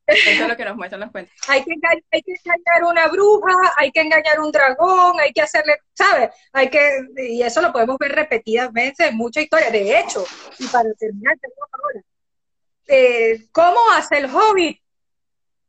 [0.08, 1.34] Eso es lo que nos muestran los cuentos.
[1.48, 5.42] Hay que, engañar, hay que engañar una bruja, hay que engañar un dragón, hay que
[5.42, 6.30] hacerle, ¿sabes?
[6.54, 6.80] Hay que,
[7.18, 9.72] y eso lo podemos ver repetidas veces en muchas historias.
[9.72, 10.24] De hecho,
[10.60, 11.36] y para terminar,
[11.72, 12.02] ahora,
[12.88, 14.80] eh, ¿cómo hace el hobbit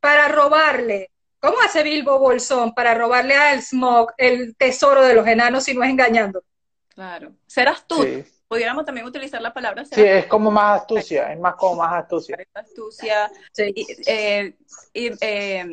[0.00, 1.10] para robarle?
[1.40, 5.82] ¿Cómo hace Bilbo Bolsón para robarle al Smog el tesoro de los enanos si no
[5.82, 6.42] es engañando?
[6.88, 7.32] Claro.
[7.46, 8.04] Serás tú
[8.48, 9.84] pudiéramos también utilizar la palabra.
[9.84, 12.38] Sí, es como más astucia, es más como más astucia.
[12.54, 14.54] Astucia, y, eh,
[14.94, 15.66] eh,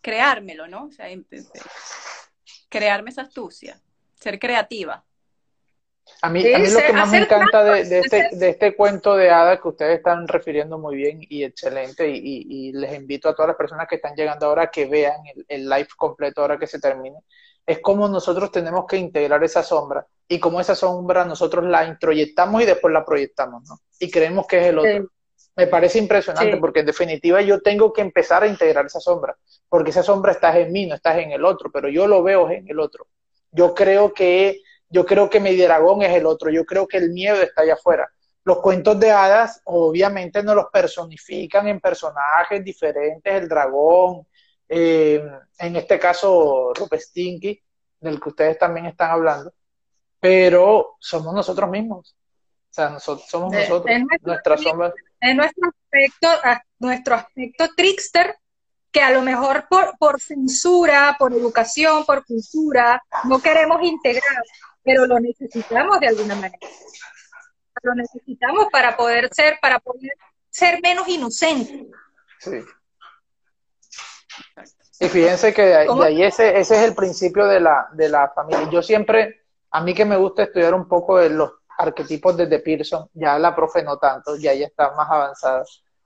[0.00, 0.86] creármelo, ¿no?
[0.86, 1.06] O sea,
[2.68, 3.80] crearme esa astucia,
[4.18, 5.04] ser creativa.
[6.20, 9.30] A mí, a mí lo que más me encanta de, este, de, este, cuento de
[9.30, 13.56] hadas que ustedes están refiriendo muy bien y excelente, y, les invito a todas las
[13.56, 17.18] personas que están llegando ahora que vean el, el live completo ahora que se termine,
[17.64, 22.62] es como nosotros tenemos que integrar esa sombra y como esa sombra nosotros la introyectamos
[22.62, 23.78] y después la proyectamos, ¿no?
[23.98, 25.10] Y creemos que es el otro.
[25.54, 29.36] Me parece impresionante porque en definitiva yo tengo que empezar a integrar esa sombra,
[29.68, 32.48] porque esa sombra está en mí, no está en el otro, pero yo lo veo
[32.50, 33.08] en el otro.
[33.50, 37.10] Yo creo que yo creo que mi dragón es el otro, yo creo que el
[37.10, 38.10] miedo está allá afuera.
[38.44, 44.26] Los cuentos de hadas obviamente no los personifican en personajes diferentes, el dragón,
[44.66, 45.22] eh,
[45.58, 47.62] en este caso Rupestinky,
[48.00, 49.52] del que ustedes también están hablando,
[50.22, 52.14] pero somos nosotros mismos.
[52.70, 54.94] O sea, nosotros, somos nosotros, nuestra sombra.
[55.20, 56.28] Es nuestro aspecto,
[56.78, 58.36] nuestro aspecto trickster,
[58.92, 64.44] que a lo mejor por, por censura, por educación, por cultura, no queremos integrar,
[64.84, 66.68] pero lo necesitamos de alguna manera.
[67.82, 70.12] Lo necesitamos para poder ser, para poder
[70.50, 71.88] ser menos inocentes.
[72.38, 72.60] Sí.
[75.00, 78.70] Y fíjense que de ahí, ese, ese es el principio de la, de la familia.
[78.70, 79.41] Yo siempre,
[79.72, 83.56] a mí que me gusta estudiar un poco de los arquetipos desde Pearson, ya la
[83.56, 85.64] profe no tanto, ya ella está más avanzada,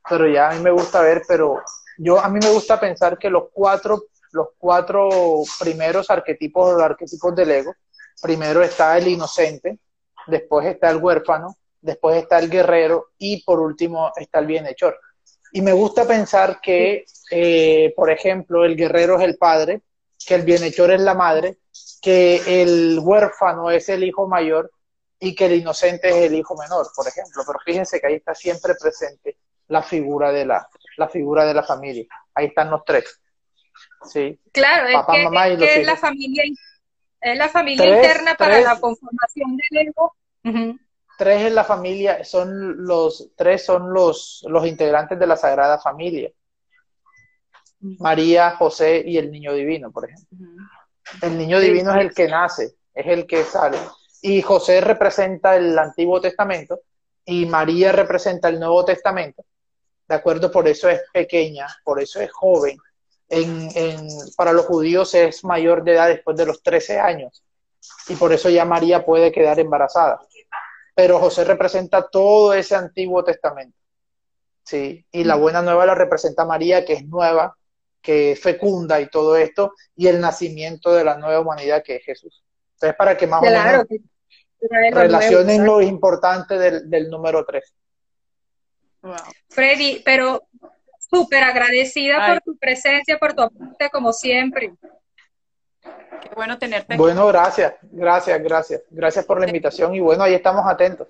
[0.09, 1.61] pero ya a mí me gusta ver, pero
[1.99, 5.09] yo a mí me gusta pensar que los cuatro, los cuatro
[5.59, 7.75] primeros arquetipos, los arquetipos del ego,
[8.23, 9.79] primero está el inocente,
[10.29, 14.99] después está el huérfano, después está el guerrero y por último está el bienhechor.
[15.53, 19.83] Y me gusta pensar que, eh, por ejemplo, el guerrero es el padre,
[20.25, 21.59] que el bienhechor es la madre,
[22.01, 24.71] que el huérfano es el hijo mayor
[25.19, 27.43] y que el inocente es el hijo menor, por ejemplo.
[27.47, 29.39] Pero fíjense que ahí está siempre presente
[29.69, 32.07] la figura de la, la figura de la familia.
[32.35, 33.21] Ahí están los tres.
[34.05, 34.39] Sí.
[34.53, 36.45] Claro, es que, es la familia,
[37.21, 40.15] es la familia interna para la conformación del ego.
[41.19, 46.31] Tres en la familia son los tres son los, los integrantes de la Sagrada Familia.
[47.81, 50.39] María, José y el niño divino, por ejemplo.
[51.23, 53.79] El niño divino es el que nace, es el que sale.
[54.23, 56.81] Y José representa el Antiguo Testamento
[57.25, 59.45] y María representa el Nuevo Testamento.
[60.09, 60.51] ¿De acuerdo?
[60.51, 62.79] Por eso es pequeña, por eso es joven.
[63.29, 67.43] En, en, para los judíos es mayor de edad después de los 13 años.
[68.09, 70.21] Y por eso ya María puede quedar embarazada.
[70.95, 73.77] Pero José representa todo ese Antiguo Testamento.
[74.65, 77.57] Sí, y la buena nueva la representa María, que es nueva,
[78.07, 82.05] que es fecunda y todo esto, y el nacimiento de la nueva humanidad que es
[82.05, 82.45] Jesús.
[82.75, 83.85] Entonces, para que más o menos
[84.93, 87.75] relacionen lo importante del, número 3.
[89.49, 90.47] Freddy, pero
[91.11, 94.73] súper agradecida por tu presencia, por tu aporte, como siempre.
[95.81, 96.97] Qué bueno tenerte.
[96.97, 98.83] Bueno, gracias, gracias, gracias.
[98.89, 101.09] Gracias por la invitación y bueno, ahí estamos atentos.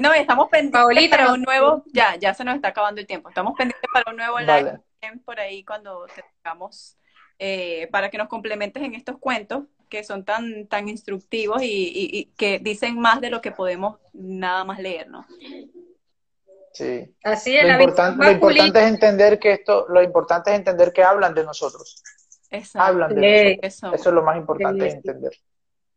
[0.00, 3.28] No, estamos pendientes para un nuevo, ya, ya se nos está acabando el tiempo.
[3.28, 4.80] Estamos pendientes para un nuevo live
[5.24, 6.06] por ahí cuando
[6.42, 6.96] tengamos,
[7.38, 12.58] eh, para que nos complementes en estos cuentos que son tan, tan instructivos y, que
[12.58, 15.26] dicen más de lo que podemos nada más leer, ¿no?
[16.72, 17.14] Sí.
[17.22, 21.02] Así es, lo, importante, lo importante es entender que esto, lo importante es entender que
[21.02, 22.02] hablan de nosotros.
[22.50, 22.86] Exacto.
[22.86, 23.94] Hablan de nosotros.
[23.94, 24.10] Eso.
[24.10, 25.32] es lo más importante entender.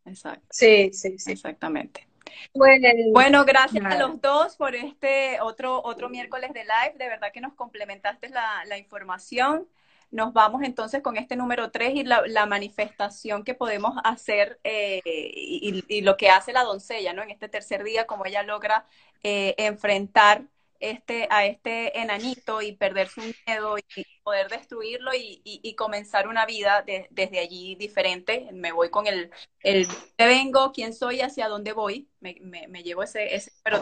[0.05, 0.45] Exacto.
[0.49, 1.31] Sí, sí, sí.
[1.31, 2.08] Exactamente.
[2.53, 6.95] Bueno, gracias a los dos por este otro, otro miércoles de live.
[6.97, 9.67] De verdad que nos complementaste la, la información.
[10.11, 16.01] Nos vamos entonces con este número 3 y la, manifestación que podemos hacer eh, y,
[16.01, 17.21] lo que hace la doncella, ¿no?
[17.21, 18.85] En este tercer día, como ella logra
[19.21, 20.45] eh, enfrentar
[20.79, 23.83] este, a este enanito y perder su miedo y
[24.29, 28.49] poder destruirlo y, comenzar una vida desde allí diferente.
[28.53, 32.07] Me voy con el, el de vengo, quién soy, hacia dónde voy.
[32.19, 33.81] Me, me, llevo ese, ese, pero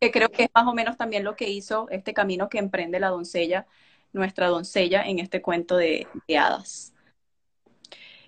[0.00, 2.98] que creo que es más o menos también lo que hizo este camino que emprende
[2.98, 3.68] la doncella
[4.12, 6.92] nuestra doncella en este cuento de, hadas.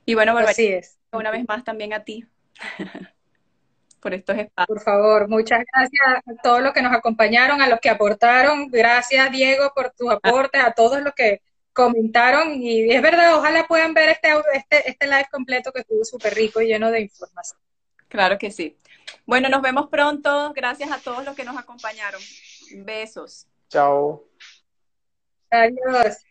[0.04, 0.36] Y bueno,
[1.12, 2.26] una vez más también a ti
[4.00, 4.66] por estos espacios.
[4.68, 8.68] Por favor, muchas gracias a todos los que nos acompañaron, a los que aportaron.
[8.68, 11.40] Gracias, Diego, por tus aportes, a todos los que
[11.76, 12.60] comentaron.
[12.60, 16.60] Y es verdad, ojalá puedan ver este, este, este live completo que estuvo súper rico
[16.60, 17.60] y lleno de información.
[18.08, 18.76] Claro que sí.
[19.26, 20.52] Bueno, nos vemos pronto.
[20.54, 22.20] Gracias a todos los que nos acompañaron.
[22.78, 23.46] Besos.
[23.68, 24.24] Chao.
[25.50, 26.25] Adiós.